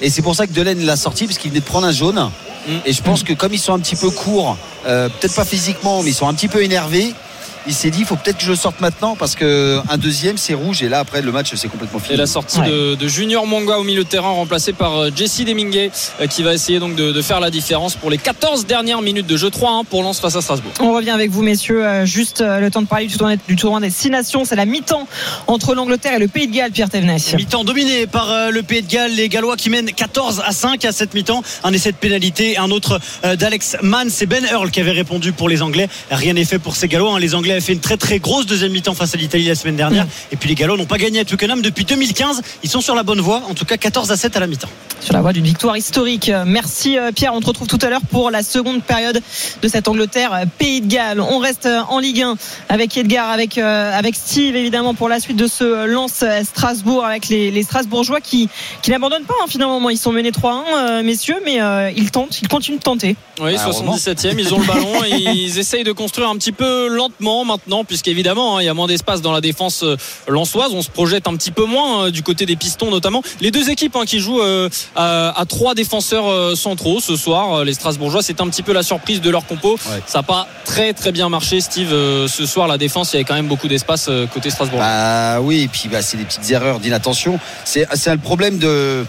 [0.00, 2.30] Et c'est pour ça que Delaine l'a sorti parce qu'il venait de prendre un jaune.
[2.66, 2.70] Mm.
[2.84, 6.02] Et je pense que comme ils sont un petit peu courts, euh, peut-être pas physiquement,
[6.02, 7.14] mais ils sont un petit peu énervés.
[7.66, 10.36] Il s'est dit, il faut peut-être que je le sorte maintenant parce que un deuxième
[10.36, 12.14] c'est rouge et là après le match c'est complètement fini.
[12.14, 12.68] Et la sortie Ouais.
[12.68, 15.90] de, de Junior Monga au milieu de terrain remplacé par euh, Jesse Demingue
[16.20, 19.26] euh, qui va essayer donc de, de faire la différence pour les 14 dernières minutes
[19.26, 20.72] de jeu 3-1 pour Lens face à Strasbourg.
[20.80, 21.84] On revient avec vous, messieurs.
[21.86, 24.44] Euh, Juste le temps de parler du tournoi, du tournoi des six nations.
[24.44, 25.06] C'est la mi-temps
[25.46, 27.16] entre l'Angleterre et le Pays de Galles, Pierre Thévenet.
[27.36, 30.92] Mi-temps dominé par le Pays de Galles, les Gallois qui mènent 14 à 5 à
[30.92, 31.42] cette mi-temps.
[31.64, 33.00] Un essai de pénalité, un autre
[33.36, 34.08] d'Alex Mann.
[34.10, 35.88] C'est Ben Earl qui avait répondu pour les Anglais.
[36.10, 37.14] Rien n'est fait pour ces Gallois.
[37.14, 37.18] hein.
[37.18, 40.06] Les Anglais fait une très très grosse deuxième mi-temps face à l'Italie la semaine dernière.
[40.30, 42.42] Et puis les Gallois n'ont pas gagné à Twickenham depuis 2015.
[42.62, 43.42] Ils sont sur la bonne voie.
[43.48, 44.68] En tout cas 14 à 7 à la mi-temps.
[45.00, 46.30] Sur la voie d'une victoire historique.
[46.46, 47.34] Merci euh, Pierre.
[47.34, 49.20] On te retrouve tout à l'heure pour la seconde période
[49.60, 51.20] de cette Angleterre euh, Pays de Galles.
[51.20, 52.36] On reste euh, en Ligue 1
[52.68, 57.28] avec Edgar, avec euh, avec Steve évidemment pour la suite de ce lance Strasbourg avec
[57.28, 58.48] les, les Strasbourgeois qui
[58.82, 59.90] qui n'abandonnent pas hein, finalement.
[59.90, 63.16] Ils sont menés 3-1 euh, messieurs, mais euh, ils tentent, ils continuent de tenter.
[63.40, 63.96] Oui, Bah, heureusement.
[63.96, 67.84] 77e, ils ont le ballon et ils essayent de construire un petit peu lentement maintenant,
[67.84, 69.96] puisqu'évidemment, hein, il y a moins d'espace dans la défense euh,
[70.28, 70.72] lensoise.
[70.74, 73.22] On se projette un petit peu moins euh, du côté des pistons notamment.
[73.40, 77.64] Les deux équipes hein, qui jouent euh, à, à trois défenseurs euh, centraux ce soir,
[77.64, 79.72] les Strasbourgeois, c'est un petit peu la surprise de leur compo.
[79.72, 80.02] Ouais.
[80.06, 81.92] Ça n'a pas très très bien marché, Steve.
[81.92, 84.80] euh, ce soir, la défense, il y avait quand même beaucoup d'espace côté Strasbourg.
[84.80, 87.38] Bah oui, et puis bah, c'est des petites erreurs d'inattention.
[87.64, 89.04] C'est c'est un problème de,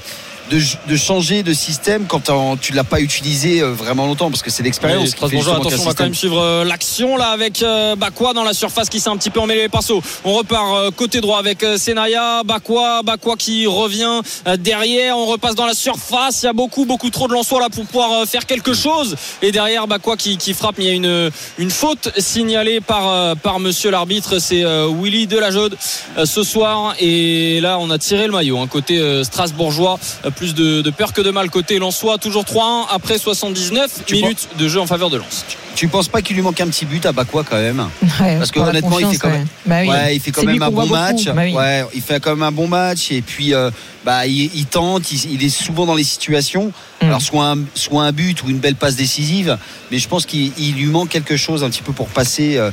[0.52, 4.42] de, de changer de système quand tu ne l'as pas utilisé euh, vraiment longtemps parce
[4.42, 5.06] que c'est l'expérience.
[5.06, 8.44] justement qu'un attention, on va quand même suivre euh, l'action là avec euh, Bakwa dans
[8.44, 10.02] la surface qui s'est un petit peu emmêlé les pinceaux.
[10.26, 14.22] On repart côté droit avec Senaya, Bakwa, Bakwa qui revient
[14.60, 15.18] derrière.
[15.18, 16.44] On repasse dans la surface.
[16.44, 19.16] Il y a beaucoup, beaucoup trop de Lensois là pour pouvoir faire quelque chose.
[19.42, 23.36] Et derrière Bakwa qui, qui frappe, mais il y a une, une faute signalée par,
[23.38, 24.40] par monsieur l'arbitre.
[24.40, 25.78] C'est Willy Delajode
[26.18, 26.96] euh, ce soir.
[27.00, 28.60] Et là, on a tiré le maillot.
[28.60, 30.00] hein, côté strasbourgeois,
[30.34, 32.18] plus de, de peur que de mal côté Lensois.
[32.18, 35.46] Toujours 3-1 après 79 Tu minutes de jeu en faveur de Lens.
[35.76, 37.88] Tu penses pas qu'il lui manque un petit but à Bakwa quand même?
[38.22, 39.48] Ouais, Parce que honnêtement, il fait quand même-.
[39.66, 39.90] Bah oui.
[39.90, 41.26] Ouais, il fait quand C'est lui même un bon match.
[41.26, 41.54] Bah oui.
[41.54, 43.72] Ouais, il fait quand même un bon match et puis euh,
[44.06, 46.72] bah il, il tente, il, il est souvent dans les situations.
[47.02, 47.06] Mm.
[47.06, 49.58] Alors soit un, soit un but ou une belle passe décisive,
[49.92, 52.58] mais je pense qu'il il lui manque quelque chose un petit peu pour passer.
[52.58, 52.70] euh,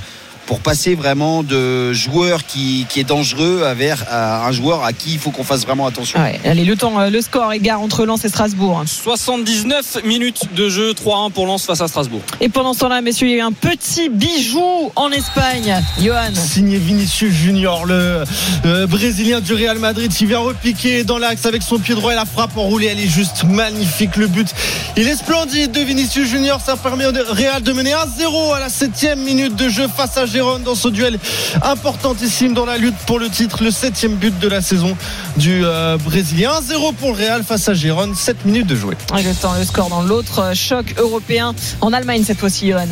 [0.46, 4.92] pour passer vraiment de joueur qui, qui est dangereux à vers à un joueur à
[4.92, 6.20] qui il faut qu'on fasse vraiment attention.
[6.20, 8.82] Ouais, allez, le temps, euh, le score égard entre Lens et Strasbourg.
[8.86, 12.20] 79 minutes de jeu, 3-1 pour Lens face à Strasbourg.
[12.40, 15.80] Et pendant ce temps-là, messieurs, il y a eu un petit bijou en Espagne.
[16.00, 16.34] Johan.
[16.34, 18.24] Signé Vinicius Junior, le
[18.66, 22.16] euh, Brésilien du Real Madrid qui vient repiquer dans l'axe avec son pied droit et
[22.16, 22.86] la frappe enroulée.
[22.86, 24.16] Elle est juste magnifique.
[24.16, 24.48] Le but,
[24.96, 26.60] il est splendide de Vinicius Junior.
[26.60, 30.26] Ça permet au Real de mener 1-0 à la septième minute de jeu face à
[30.40, 31.18] Gérone dans ce duel
[31.62, 33.62] importantissime dans la lutte pour le titre.
[33.62, 34.96] Le septième but de la saison
[35.36, 36.50] du euh, Brésilien.
[36.66, 38.14] 1-0 pour le Real face à Gérone.
[38.14, 38.96] 7 minutes de jouer.
[39.18, 42.88] Et le temps, le score dans l'autre euh, choc européen en Allemagne cette fois-ci, Johan.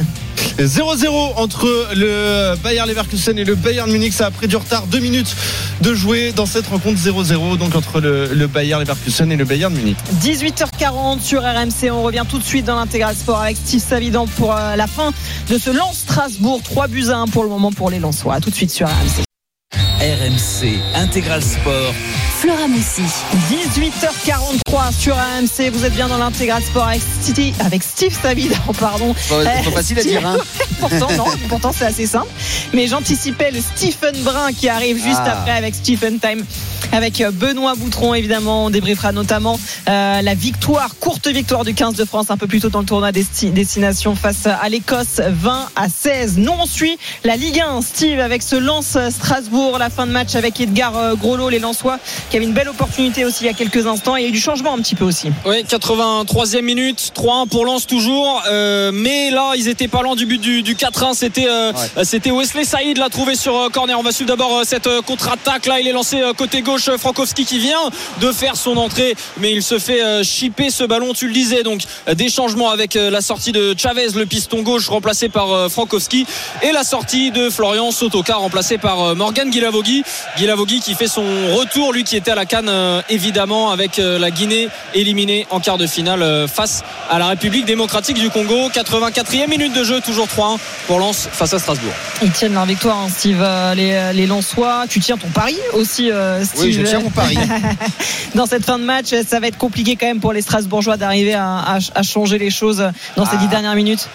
[0.59, 4.13] 0-0 entre le Bayer Leverkusen et le Bayern Munich.
[4.13, 4.87] Ça a pris du retard.
[4.89, 5.35] Deux minutes
[5.81, 9.73] de jouer dans cette rencontre 0-0 donc entre le, le Bayer Leverkusen et le Bayern
[9.73, 9.97] Munich.
[10.21, 11.91] 18h40 sur RMC.
[11.93, 15.13] On revient tout de suite dans l'intégral sport avec Steve Savidan pour euh, la fin
[15.49, 16.61] de ce Lens Strasbourg.
[16.63, 18.35] 3 buts à 1 pour le moment pour les Lensois.
[18.35, 19.25] À tout de suite sur RMC.
[20.01, 21.95] RMC Intégral Sport.
[22.41, 23.03] Flora Moussi.
[23.51, 25.71] 18h43 sur AMC.
[25.73, 29.15] Vous êtes bien dans l'intégral sport avec Steve, avec Steve Savidan, pardon.
[29.17, 30.37] C'est pas facile à dire, hein.
[30.81, 32.29] pourtant, non, pourtant c'est assez simple.
[32.73, 35.33] Mais j'anticipais le Stephen Brun qui arrive juste Ah.
[35.39, 36.45] après avec Stephen Time.
[36.93, 38.67] Avec euh, Benoît Boutron, évidemment.
[38.67, 39.59] On débriefera notamment
[39.89, 42.87] euh, la victoire, courte victoire du 15 de France un peu plus tôt dans le
[42.87, 46.39] tournoi Desti- Destination face à l'Écosse, 20 à 16.
[46.39, 50.35] Nous, on suit la Ligue 1, Steve, avec ce lance Strasbourg, la fin de match
[50.35, 51.99] avec Edgar euh, Groslo, les Lensois,
[52.31, 54.17] qui avait une belle opportunité aussi il y a quelques instants.
[54.17, 55.31] Il y a eu du changement un petit peu aussi.
[55.47, 58.43] Oui, 83e minute, 3-1 pour Lens toujours.
[58.51, 61.15] Euh, mais là, ils étaient pas loin du but du, du 4-1.
[61.15, 61.73] C'était euh,
[62.05, 63.99] c'était Wesley Saïd l'a trouvé sur euh, corner.
[63.99, 65.67] On va suivre d'abord euh, cette euh, contre-attaque.
[65.67, 66.89] Là, il est lancé euh, côté gauche.
[66.89, 70.85] euh, Frankowski qui vient de faire son entrée, mais il se fait euh, chipper ce
[70.85, 71.13] ballon.
[71.15, 74.63] Tu le disais donc euh, des changements avec euh, la sortie de Chavez, le piston
[74.63, 76.27] gauche remplacé par euh, Frankowski,
[76.63, 80.03] et la sortie de Florian Sotoka remplacé par euh, Morgan Guilavogui.
[80.37, 81.25] Guilavogui qui fait son
[81.57, 85.61] retour, lui qui était à la canne euh, évidemment avec euh, la Guinée éliminée en
[85.61, 88.69] quart de finale euh, face à la République démocratique du Congo.
[88.71, 91.93] 84e minute de jeu, toujours 3-1 pour Lens face à Strasbourg.
[92.23, 93.39] Ils tiennent leur victoire, hein, Steve.
[93.41, 94.85] Euh, Les, les Lensois.
[94.89, 96.61] Tu tiens ton pari aussi, euh, Steve.
[96.63, 97.39] Oui, je tiens mon pari.
[98.35, 101.35] dans cette fin de match, ça va être compliqué quand même pour les Strasbourgeois d'arriver
[101.35, 102.85] à, à- à changer les choses
[103.17, 103.41] dans ces Ah.
[103.41, 104.09] dix dernières minutes.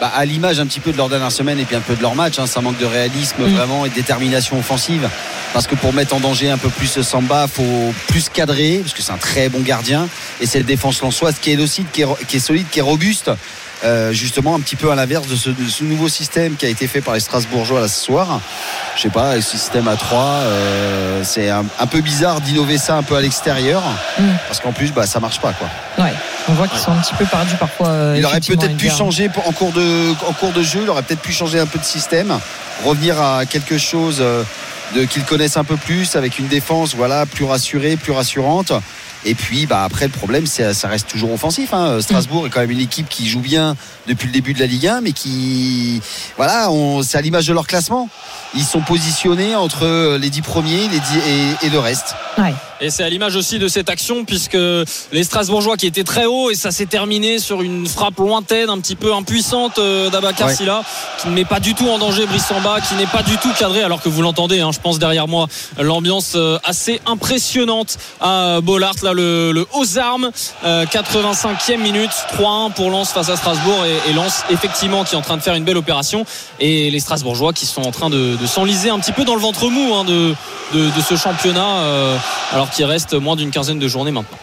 [0.00, 2.00] Bah, à l'image un petit peu de leur dernière semaine et puis un peu de
[2.00, 3.54] leur match, hein, ça manque de réalisme Mm.
[3.54, 5.06] vraiment et de détermination offensive.
[5.52, 9.02] Parce que pour mettre en danger un peu plus Samba, faut plus cadrer, parce que
[9.02, 10.08] c'est un très bon gardien.
[10.40, 13.30] Et cette défense lançoise qui est aussi qui est, qui est solide, qui est robuste.
[13.82, 16.68] Euh, justement un petit peu à l'inverse de ce, de ce nouveau système qui a
[16.68, 18.38] été fait par les Strasbourgeois là, ce soir.
[18.94, 22.96] Je sais pas, le système à 3 euh, c'est un, un peu bizarre d'innover ça
[22.96, 23.82] un peu à l'extérieur,
[24.18, 24.24] Mm.
[24.48, 25.66] parce qu'en plus bah, ça marche pas quoi.
[26.04, 26.12] Ouais,
[26.50, 27.88] on voit qu'ils sont un petit peu perdus parfois.
[27.88, 31.02] euh, Il aurait peut-être pu changer en cours, de, en cours de jeu, il aurait
[31.02, 32.38] peut-être pu changer un peu de système,
[32.84, 34.42] revenir à quelque chose euh,
[34.94, 38.72] de, qu'ils connaissent un peu plus, avec une défense voilà, plus rassurée, plus rassurante.
[39.26, 41.74] Et puis bah, après, le problème, c'est, ça reste toujours offensif.
[41.74, 42.00] hein.
[42.00, 43.76] Strasbourg est quand même une équipe qui joue bien
[44.06, 46.00] depuis le début de la Ligue 1, mais qui.
[46.36, 48.08] Voilà, on, c'est à l'image de leur classement.
[48.54, 51.02] Ils sont positionnés entre les 10 premiers les 10
[51.62, 52.14] et, et le reste.
[52.38, 52.54] Ouais.
[52.82, 54.56] Et c'est à l'image aussi de cette action puisque
[55.12, 58.78] les Strasbourgeois qui étaient très hauts et ça s'est terminé sur une frappe lointaine, un
[58.80, 60.54] petit peu impuissante euh, d'Abakar Ouais.
[60.54, 60.82] Silla
[61.20, 63.82] qui ne met pas du tout en danger Brissamba, qui n'est pas du tout cadré
[63.82, 65.46] alors que vous l'entendez, hein, je pense derrière moi,
[65.78, 70.30] l'ambiance euh, assez impressionnante à Bollard, là le, le aux armes,
[70.64, 75.18] euh, 85e minute, 3-1 pour Lens face à Strasbourg et, et Lens effectivement qui est
[75.18, 76.24] en train de faire une belle opération
[76.58, 79.42] et les Strasbourgeois qui sont en train de, de s'enliser un petit peu dans le
[79.42, 80.34] ventre mou hein, de,
[80.72, 82.16] de, de ce championnat euh,
[82.52, 84.38] alors qu'il reste moins d'une quinzaine de journées maintenant.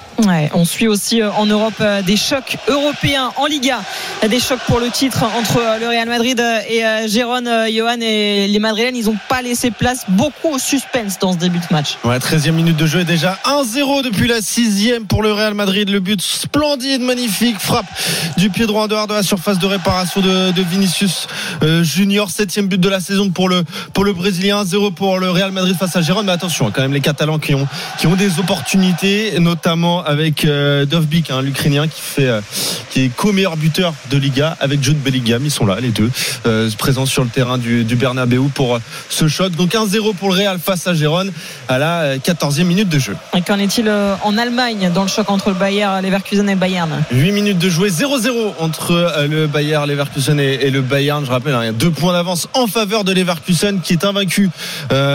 [0.54, 3.82] On suit aussi euh, en Europe euh, des chocs européens en Liga,
[4.28, 8.60] des chocs pour le titre entre euh, le Real Madrid et Gérone, Johan et les
[8.60, 8.96] Madrilènes.
[8.96, 11.98] Ils n'ont pas laissé place beaucoup au suspense dans ce début de match.
[12.04, 15.90] Ouais, 13e minute de jeu et déjà 1-0 depuis la 6e pour le Real Madrid.
[15.90, 17.86] Le but splendide, magnifique, frappe
[18.38, 21.28] du pied droit en dehors de la surface de réparation de, Vinicius
[21.82, 22.30] Junior.
[22.30, 23.64] 7e but de la saison pour le,
[23.94, 24.64] pour le Brésilien.
[24.64, 26.26] 1-0 pour le Real Madrid face à Gérone.
[26.26, 27.68] Mais attention, quand même les Catalans qui ont,
[28.00, 32.42] qui ont des opportunités, notamment avec euh, Dovbik, hein, l'Ukrainien qui fait, euh,
[32.90, 35.44] qui est co-meilleur buteur de Liga avec Jude Bellingham.
[35.44, 36.10] Ils sont là, les deux,
[36.46, 38.80] euh, présents sur le terrain du, du Bernabeu pour euh,
[39.10, 39.52] ce choc.
[39.52, 41.32] Donc 1-0 pour le Real face à Gérone
[41.68, 43.16] à la euh, 14e minute de jeu.
[43.36, 43.92] Et qu'en est-il
[44.24, 46.90] en Allemagne dans le choc entre le Bayer, Leverkusen et Bayern?
[47.12, 51.26] 8 minutes de jouer, 0-0 entre le Bayer Leverkusen et, et le Bayern.
[51.26, 54.06] Je rappelle, hein, il y a deux points d'avance en faveur de Leverkusen qui est
[54.06, 54.50] invaincu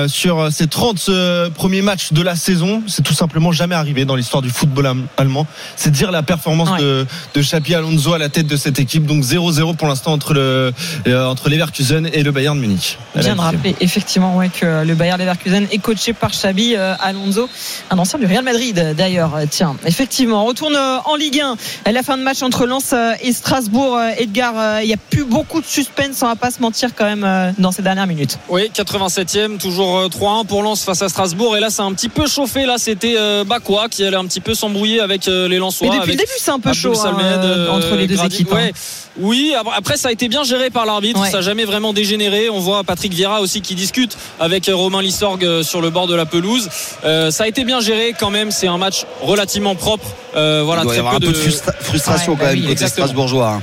[0.08, 2.82] sur ses 30 euh, premiers matchs de la saison.
[2.86, 5.46] C'est tout simplement jamais arrivé dans l'histoire du football football allemand.
[5.76, 9.06] C'est dire la performance de, de Alonso à la tête de cette équipe.
[9.06, 10.72] Donc 0-0 pour l'instant entre le
[11.06, 12.98] euh, entre Leverkusen et le Bayern de Munich.
[13.16, 17.48] Bien de rappeler effectivement ouais, que le Bayern Leverkusen est coaché par Xabi euh, Alonso,
[17.90, 19.38] un ancien du Real Madrid d'ailleurs.
[19.50, 21.92] Tiens, effectivement, on retourne en Ligue 1.
[21.92, 24.00] La fin de match entre Lens et Strasbourg.
[24.18, 27.54] Edgar, il n'y a plus beaucoup de suspense, on va pas se mentir quand même
[27.58, 28.38] dans ces dernières minutes.
[28.48, 31.56] Oui, 87e, toujours 3-1 pour Lens face à Strasbourg.
[31.56, 32.66] Et là, c'est un petit peu chauffé.
[32.66, 35.88] Là, c'était Bakwa qui allait un petit peu s'embrouiller avec les Lensois.
[35.88, 38.52] Mais depuis le début, c'est un peu chaud hein, entre les deux équipes.
[38.52, 38.70] Hein.
[39.18, 42.48] Oui, après ça a été bien géré par l'arbitre, ça n'a jamais vraiment dégénéré.
[42.48, 46.14] On voit Patrick Vieira aussi qui discute avec Romain Lissorgue euh, sur le bord de
[46.14, 46.70] la pelouse.
[47.04, 50.06] Euh, ça a été bien géré quand même, c'est un match relativement propre.
[50.34, 53.58] Euh, voilà, Il doit y avoir un peu de frustration quand bah même côté Strasbourgeois.
[53.58, 53.62] Hein.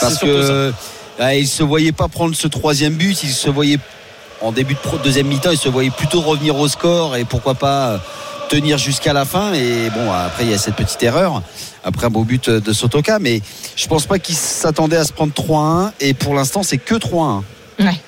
[0.00, 0.72] parce que
[1.34, 3.78] il se voyait pas prendre ce troisième but, il se voyait
[4.42, 8.00] en début de deuxième mi-temps, il se voyait plutôt revenir au score et pourquoi pas
[8.52, 9.54] tenir jusqu'à la fin.
[9.54, 11.42] Et bon, après, il y a cette petite erreur.
[11.84, 13.18] Après un beau but de Sotoka.
[13.18, 13.40] Mais
[13.76, 15.92] je pense pas qu'il s'attendait à se prendre 3-1.
[16.00, 17.42] Et pour l'instant, c'est que 3-1.
[17.80, 17.98] Ouais.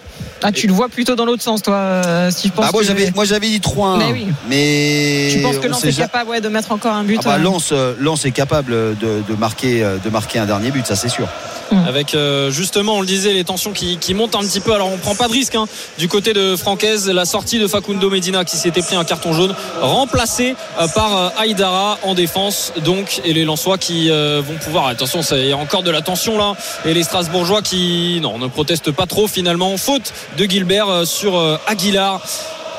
[0.43, 2.66] Ah, tu le vois plutôt dans l'autre sens, toi, euh, si je pense.
[2.68, 3.99] Ah, moi, j'avais, moi, j'avais dit 3-1.
[3.99, 4.26] Mais, oui.
[4.49, 7.45] mais tu penses que Lens est capable ouais, de mettre encore un but ah bah,
[7.45, 11.09] euh euh, Lens, est capable de, de, marquer, de marquer un dernier but, ça c'est
[11.09, 11.28] sûr.
[11.70, 11.89] Mm.
[11.89, 14.97] avec euh, justement on le disait les tensions qui, montent un petit peu alors on
[14.97, 15.66] prend pas de risque hein.
[15.99, 19.55] du côté de Francaise la sortie de Facundo Medina qui s'était pris un carton jaune
[19.80, 25.20] remplacé euh, par euh, Aïdara en défense donc et les Lensois qui vont pouvoir attention
[25.32, 26.55] il y a encore de la tension là
[26.85, 32.20] et les Strasbourgeois qui non ne protestent pas trop finalement faute de Gilbert sur Aguilar.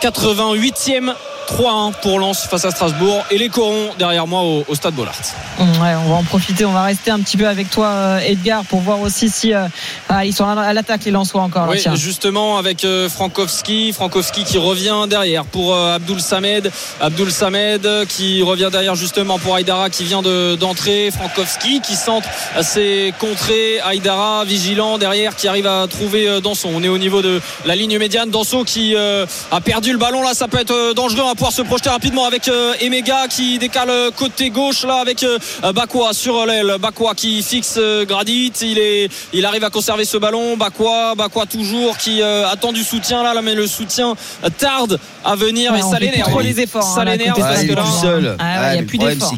[0.01, 1.13] 88e
[1.47, 5.15] 3-1 pour Lens face à Strasbourg et les Corons derrière moi au, stade Bollard.
[5.59, 8.63] Ouais, on va en profiter, on va rester un petit peu avec toi euh, Edgar
[8.65, 9.67] pour voir aussi si euh,
[10.09, 11.67] ah, ils sont à l'attaque les Lensois encore.
[11.69, 18.41] Oui, justement avec euh, Frankowski, Frankowski qui revient derrière pour Abdul Samed, Abdul Samed qui
[18.41, 22.27] revient derrière justement pour Aïdara qui vient d'entrer, Frankowski qui centre
[22.61, 26.69] ses contrées, Aïdara vigilant derrière qui arrive à trouver Danson.
[26.73, 30.33] On est au niveau de la ligne médiane, Danson qui a perdu le ballon là,
[30.33, 34.49] ça peut être dangereux pouvoir se projeter rapidement avec euh, Emega qui décale euh, côté
[34.49, 35.37] gauche là avec euh,
[35.73, 36.75] Bakwa sur l'aile.
[36.79, 38.53] Bakwa qui fixe Gradit.
[38.61, 40.57] Il, est, il arrive à conserver ce ballon.
[40.57, 44.15] Bakwa, Bakwa toujours qui attend du soutien là, mais le soutien
[44.57, 46.41] tarde à venir et ça l'énerve.
[46.41, 46.95] les efforts.
[46.95, 48.37] Ça hein, l'énerve parce que là, seul.
[48.39, 49.33] Ah il n'y a plus d'efforts.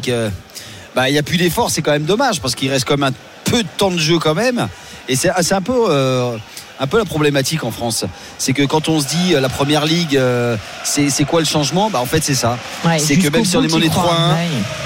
[0.94, 3.12] Bah, il n'y a plus d'efforts, c'est quand même dommage parce qu'il reste quand même
[3.12, 4.68] un peu de temps de jeu quand même.
[5.08, 6.38] Et c'est un peu
[6.80, 8.04] un peu la problématique en France.
[8.38, 11.90] C'est que quand on se dit euh, la première ligue, euh, c'est quoi le changement?
[11.90, 12.58] Bah, En fait, c'est ça.
[12.98, 14.00] c'est que même si on est mené 3-1,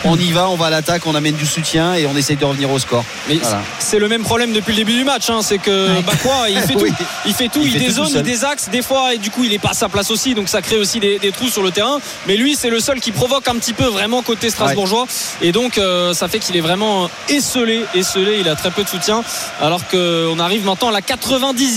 [0.05, 2.45] on y va, on va à l'attaque, on amène du soutien et on essaye de
[2.45, 3.05] revenir au score.
[3.28, 3.38] Mais
[3.78, 5.30] c'est le même problème depuis le début du match.
[5.30, 5.40] Hein.
[5.43, 6.86] c'est que bah quoi, il fait tout.
[7.26, 9.70] Il fait tout, il, dézone, il désaxe des fois et du coup il est pas
[9.70, 10.34] à sa place aussi.
[10.34, 11.99] Donc ça crée aussi des, trous sur le terrain.
[12.26, 15.07] Mais lui, c'est le seul qui provoque un petit peu vraiment côté strasbourgeois.
[15.40, 17.84] Et donc euh, ça fait qu'il est vraiment esselé.
[17.95, 19.22] Esselé, il a très peu de soutien.
[19.61, 21.03] Alors qu'on arrive maintenant à la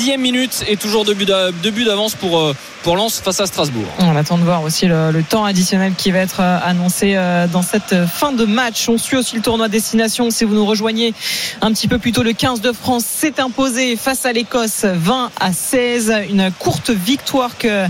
[0.05, 3.85] 90e minute et toujours deux buts d'avance pour, euh, pour Lens face à Strasbourg.
[3.99, 7.63] On attend de voir aussi le, temps additionnel qui va être euh, annoncé euh, dans
[7.63, 8.87] cette fin de match.
[8.87, 10.29] On suit aussi le tournoi destination.
[10.29, 11.13] Si vous nous rejoignez
[11.61, 15.31] un petit peu plus tôt, le 15 de France s'est imposé face à l'Écosse 20
[15.39, 16.13] à 16.
[16.29, 17.87] Une courte victoire que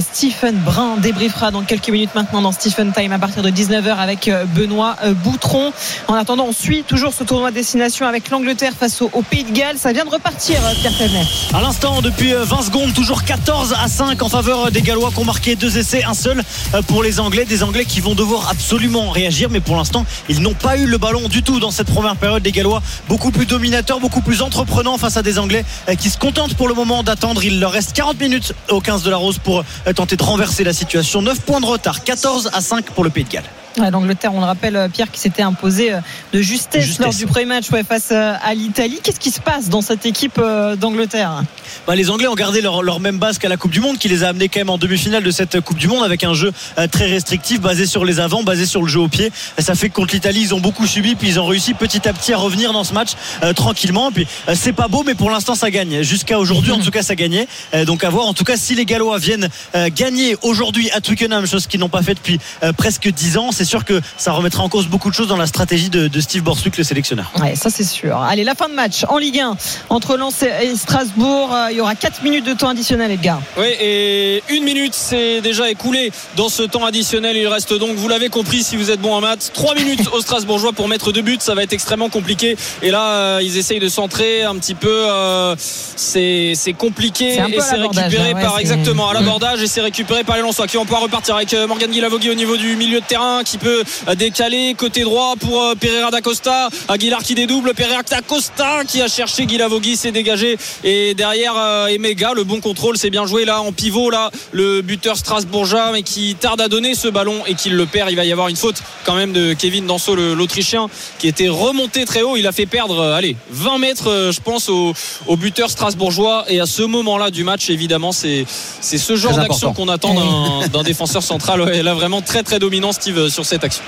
[0.00, 4.30] Stephen Brun débriefera dans quelques minutes maintenant dans Stephen Time à partir de 19h avec
[4.54, 5.72] Benoît Boutron.
[6.08, 9.78] En attendant, on suit toujours ce tournoi destination avec l'Angleterre face au, Pays de Galles.
[9.78, 11.26] Ça vient de repartir, Pierre Pellet
[11.62, 15.24] l'instant depuis 20 euh, secondes, toujours 14 à 5 en faveur des Gallois qui ont
[15.24, 16.42] marqué deux essais, un seul
[16.74, 17.44] euh, pour les Anglais.
[17.44, 20.98] Des Anglais qui vont devoir absolument réagir, mais pour l'instant, ils n'ont pas eu le
[20.98, 22.42] ballon du tout dans cette première période.
[22.42, 26.18] Des Gallois beaucoup plus dominateurs, beaucoup plus entreprenants face à des Anglais euh, qui se
[26.18, 27.44] contentent pour le moment d'attendre.
[27.44, 29.64] Il leur reste 40 minutes au 15 de la Rose pour
[29.94, 31.22] tenter de renverser la situation.
[31.22, 33.50] 9 points de retard, 14 à 5 pour le Pays de Galles.
[33.76, 36.00] L'Angleterre, on le rappelle, euh, Pierre, qui s'était imposé euh,
[36.32, 39.00] de justesse, lors du premier match face euh, à l'Italie.
[39.02, 40.40] Qu'est-ce qui se passe dans cette équipe
[40.78, 41.42] d'Angleterre?
[41.86, 44.24] Bah, Les Anglais ont gardé leur, même base qu'à la Coupe du Monde, qui les
[44.24, 46.52] a amenés quand même en demi-finale de cette Coupe du Monde avec un jeu
[46.90, 49.32] très restrictif, basé sur les avants, basé sur le jeu au pied.
[49.58, 52.12] Ça fait que contre l'Italie, ils ont beaucoup subi, puis ils ont réussi petit à
[52.12, 53.10] petit à revenir dans ce match
[53.54, 54.12] tranquillement.
[54.12, 56.02] Puis c'est pas beau, mais pour l'instant, ça gagne.
[56.02, 57.48] Jusqu'à aujourd'hui, en tout cas, ça gagnait.
[57.86, 58.26] donc à voir.
[58.26, 59.48] En tout cas, si les Gallois viennent
[59.94, 62.38] gagner aujourd'hui à Twickenham, chose qu'ils n'ont pas fait depuis
[62.76, 65.46] presque 10 ans, c'est sûr que ça remettra en cause beaucoup de choses dans la
[65.46, 67.30] stratégie de, Steve Borswick, le sélectionneur.
[67.40, 68.16] Ouais, ça c'est sûr.
[68.16, 69.56] Allez, la fin de match en Ligue 1
[69.88, 71.54] entre Lens et Strasbourg.
[71.54, 73.40] Euh, il y aura 4 minutes de temps additionnel, Edgar.
[73.56, 77.36] Oui, et une minute c'est déjà écoulé dans ce temps additionnel.
[77.36, 80.20] Il reste donc, vous l'avez compris, si vous êtes bon en maths, 3 minutes aux
[80.20, 81.38] Strasbourgeois pour mettre deux buts.
[81.38, 82.56] Ça va être extrêmement compliqué.
[82.82, 85.06] Et là, euh, ils essayent de centrer un petit peu.
[85.08, 90.34] Euh, c'est compliqué et c'est récupéré hein, par exactement à l'abordage et c'est récupéré par
[90.34, 93.42] les Lensois qui vont pouvoir repartir avec Morgan Guilavogui au niveau du milieu de terrain
[93.52, 99.02] petit peu décalé côté droit pour euh, Pereira d'Acosta Aguilar qui dédouble Pereira d'Acosta qui
[99.02, 100.56] a cherché Guilavogui s'est dégagé.
[100.84, 104.80] Et derrière euh, Emega le bon contrôle c'est bien joué là en pivot là le
[104.80, 108.10] buteur strasbourgeois mais qui tarde à donner ce ballon et qu'il le perd.
[108.10, 110.86] Il va y avoir une faute quand même de Kevin Danso l'Autrichien
[111.18, 112.36] qui était remonté très haut.
[112.36, 114.94] Il a fait perdre euh, allez 20 mètres je pense au,
[115.26, 116.46] au buteur strasbourgeois.
[116.48, 118.46] Et à ce moment là du match évidemment c'est
[118.80, 121.60] ce genre d'action qu'on attend d'un- d'un défenseur central.
[121.60, 123.82] Ouais, là vraiment très très dominant Steve sur cette action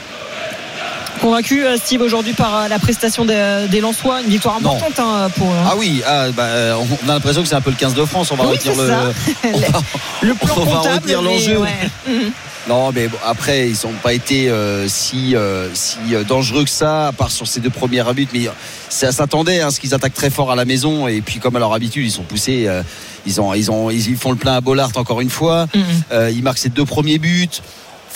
[1.20, 5.28] Convaincu, euh, Steve, aujourd'hui par euh, la prestation des, des Lensois, une victoire importante hein,
[5.38, 5.48] pour.
[5.66, 8.04] Ah oui, ah, bah, euh, on a l'impression que c'est un peu le 15 de
[8.04, 8.30] France.
[8.32, 8.88] On va Oui, retenir le.
[8.88, 9.00] ça.
[9.44, 9.80] on va-
[10.20, 11.58] Le plan on va retenir l'enjeu.
[11.58, 11.70] ouais.
[12.06, 12.32] Mhm.
[12.68, 16.70] Non, mais bon, après, ils n'ont pas été euh, si, euh, si euh, dangereux que
[16.70, 18.26] ça, à part sur ces deux premiers buts.
[18.34, 18.48] Mais
[18.88, 21.06] ça s'attendait, hein, parce qu'ils attaquent très fort à la maison.
[21.06, 22.64] Et puis, comme à leur habitude, ils sont poussés.
[22.66, 22.82] euh,
[23.26, 25.66] ils, ont, ils, ont, ils font le plein à Bollard encore une fois.
[25.74, 25.82] Mhm.
[26.12, 27.48] Euh, ils marquent ces deux premiers buts.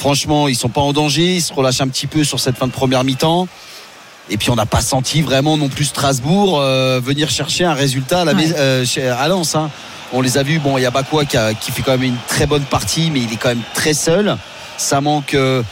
[0.03, 1.35] Franchement, ils sont pas en danger.
[1.37, 3.49] Ils se relâchent un petit peu sur cette fin de première mi-temps.
[4.31, 8.21] Et puis on n'a pas senti vraiment non plus Strasbourg euh, venir chercher un résultat
[8.21, 8.45] à, la Ouais.
[8.57, 8.85] euh,
[9.19, 9.57] à Lens.
[9.57, 9.71] hein.
[10.13, 10.61] On les a vus.
[10.61, 13.11] Bon, il y a Bakwa qui, a- qui fait quand même une très bonne partie,
[13.11, 14.37] mais il est quand même très seul.
[14.77, 15.35] Ça manque.
[15.35, 15.63] euh,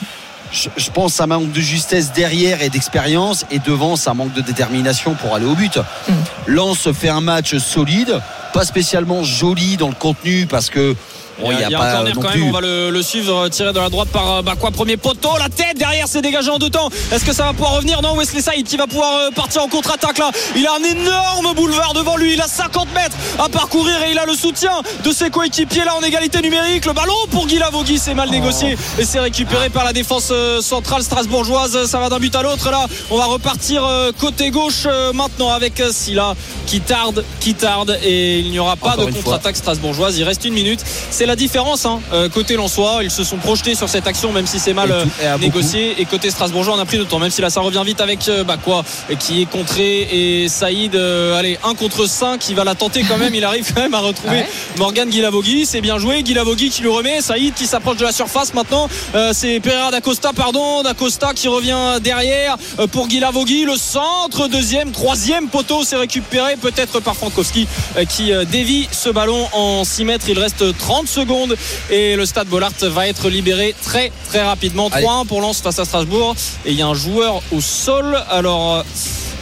[0.53, 4.41] je, je pense ça manque de justesse derrière et d'expérience et devant ça manque de
[4.41, 5.77] détermination pour aller au but.
[6.09, 6.13] Mm.
[6.47, 8.21] Lens fait un match solide,
[8.53, 10.95] pas spécialement joli dans le contenu parce que
[11.41, 12.53] bon, il y a, il y a pas un corner non quand plus- même, on
[12.53, 15.49] va le, le suivre euh, tiré de la droite par euh, quoi premier poteau, la
[15.49, 16.89] tête derrière c'est dégagé en deux temps.
[17.13, 18.01] Est-ce que ça va pouvoir revenir?
[18.03, 20.31] Non, Wesley Saïd qui va pouvoir euh, partir en contre-attaque là.
[20.57, 24.19] Il a un énorme boulevard devant lui, il a 50 mètres à parcourir et il
[24.19, 24.73] a le soutien
[25.05, 26.87] de ses coéquipiers là en égalité numérique.
[26.87, 31.03] Le ballon pour Guy Lavogui, c'est mal négocié et c'est récupéré par la défense centrale
[31.03, 31.87] strasbourgeoise.
[31.87, 32.87] Ça va d'un but à l'autre là.
[33.11, 33.83] On va repartir
[34.19, 36.35] côté gauche maintenant avec Silla
[36.67, 40.19] qui tarde, qui tarde et il n'y aura pas Encore de contre-attaque strasbourgeoise.
[40.19, 40.81] Il reste une minute.
[41.11, 42.01] C'est la différence hein.
[42.13, 43.01] Euh, côté Lensois.
[43.03, 45.27] Ils se sont projetés sur cette action même si c'est mal Et euh, tout- et
[45.27, 45.95] à négocié.
[46.01, 47.19] Et côté Strasbourgeois, on a pris le temps.
[47.19, 48.85] Même si là ça revient vite avec euh, bah quoi
[49.19, 50.95] qui est contré et Saïd.
[50.95, 53.35] euh, allez, 1 contre 5 Il va la tenter quand même.
[53.35, 54.49] Il arrive quand même à retrouver Ouais.
[54.79, 55.67] Morgan Guilavogui.
[55.67, 56.23] C'est bien joué.
[56.23, 57.21] Guilavogui qui le remet.
[57.21, 58.89] Saïd qui s'approche de la surface maintenant.
[59.15, 60.83] Euh, c'est Pereira d'Acosta, pardon.
[60.83, 62.57] D'Acosta qui revient derrière
[62.93, 63.65] pour Guilavogui.
[63.65, 65.85] Le centre, deuxième, troisième poteau.
[65.85, 67.67] C'est récupéré peut-être par Frankowski
[68.09, 70.27] qui dévie ce ballon en 6 mètres.
[70.29, 71.57] Il reste 30 secondes
[71.91, 74.89] et le stade Bollard va être libéré très très rapidement.
[74.93, 75.07] Allez.
[75.07, 76.35] 3-1 pour Lens face à Strasbourg.
[76.65, 78.07] Et il y a un joueur au sol.
[78.31, 78.77] Alors.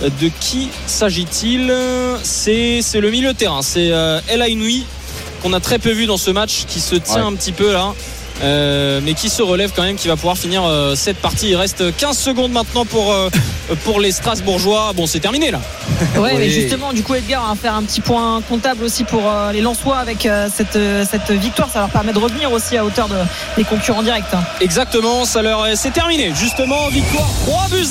[0.03, 1.72] euh, De qui s'agit-il?
[2.22, 3.62] C'est le milieu de terrain.
[3.62, 4.85] C'est euh, El Ainoui
[5.43, 7.33] qu'on a très peu vu dans ce match, qui se tient Ouais.
[7.33, 7.95] un petit peu là.
[8.43, 11.51] Euh, mais qui se relève quand même, qui va pouvoir finir euh, cette partie.
[11.51, 13.28] Il reste 15 secondes maintenant pour, euh,
[13.85, 14.93] pour les Strasbourgeois.
[14.95, 15.61] Bon, c'est terminé là.
[16.16, 16.39] Ouais, Oui.
[16.39, 19.53] mais justement, du coup, Edgar, on va faire un petit point comptable aussi pour euh,
[19.53, 21.70] les Lensois avec euh, cette, euh, cette victoire.
[21.70, 23.16] Ça leur permet de revenir aussi à hauteur de,
[23.57, 24.24] des concurrents directs.
[24.32, 24.43] hein.
[24.61, 26.32] Exactement, ça leur est- c'est terminé.
[26.35, 27.87] Justement, victoire 3 buts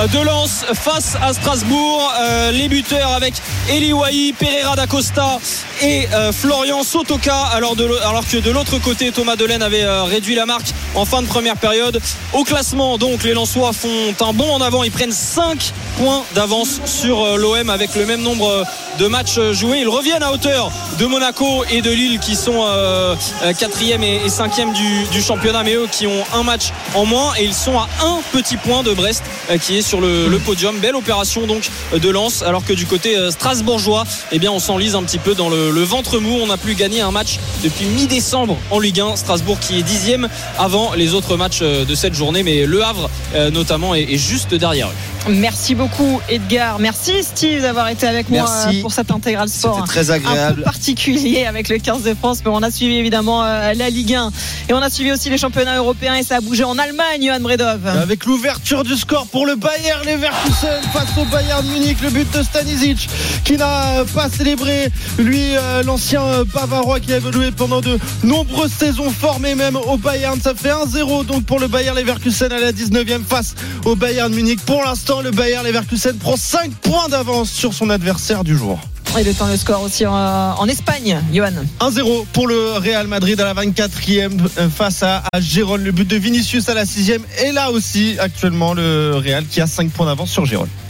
[0.00, 2.12] 1 de Lens face à Strasbourg.
[2.20, 3.34] Euh, les buteurs avec
[3.68, 5.38] Eli Wahi, Pereira d'Acosta
[5.82, 7.36] et euh, Florian Sotoka.
[7.54, 11.22] Alors, de alors que de l'autre côté, Thomas Delaine euh, réduit la marque en fin
[11.22, 12.00] de première période.
[12.32, 14.84] Au classement, donc, les Lensois font un bond en avant.
[14.84, 18.64] Ils prennent 5 points d'avance sur euh, l'OM avec le même nombre euh,
[18.98, 19.80] de matchs joués.
[19.80, 24.20] Ils reviennent à hauteur de Monaco et de Lille qui sont euh, euh, quatrième et,
[24.24, 27.54] et cinquième du, du championnat, mais eux qui ont un match en moins et ils
[27.54, 29.22] sont à un petit point de Brest
[29.62, 30.78] qui est sur le, podium.
[30.78, 35.02] Belle opération donc de Lens, alors que du côté strasbourgeois, eh bien on s'enlise un
[35.02, 36.38] petit peu dans le, le ventre mou.
[36.42, 39.16] On n'a plus gagné un match depuis mi-décembre en Ligue 1.
[39.16, 43.08] Strasbourg qui est dixième avant les autres matchs euh, de cette journée, mais Le Havre
[43.34, 45.30] euh, notamment est, juste derrière eux.
[45.30, 46.80] Merci beaucoup, Edgar.
[46.80, 48.78] Merci, Steve, d'avoir été avec moi Merci.
[48.78, 49.76] euh, pour cette intégrale sport.
[49.76, 50.62] C'était très un peu agréable.
[50.64, 54.30] particulier avec le 15 de France, mais on a suivi évidemment la Ligue 1
[54.68, 57.40] et on a suivi aussi les championnats européens et ça a bougé en Allemagne, Johan
[57.40, 57.86] Bredov.
[57.86, 62.42] Avec l'ouverture du score pour le Bayer Leverkusen face au Bayern Munich, le but de
[62.42, 63.08] Stanisic
[63.44, 64.88] qui n'a pas célébré
[65.18, 65.52] lui
[65.84, 70.40] l'ancien Bavarois qui a évolué pendant de nombreuses saisons formé même au Bayern.
[70.40, 74.60] Ça fait 1-0 donc pour le Bayer Leverkusen à la 19e face au Bayern Munich.
[74.64, 78.78] Pour l'instant, le Bayer Leverkusen prend 5 points d'avance sur son adversaire du jour.
[79.18, 81.50] Et le temps le score aussi en, en Espagne, Johan.
[81.80, 85.84] 1-0 pour le Real Madrid à la 24e euh, face à, à Gérone.
[85.84, 87.20] Le but de Vinicius à la 6e.
[87.44, 90.68] Et là aussi, actuellement, le Real qui a 5 points d'avance sur Gérone.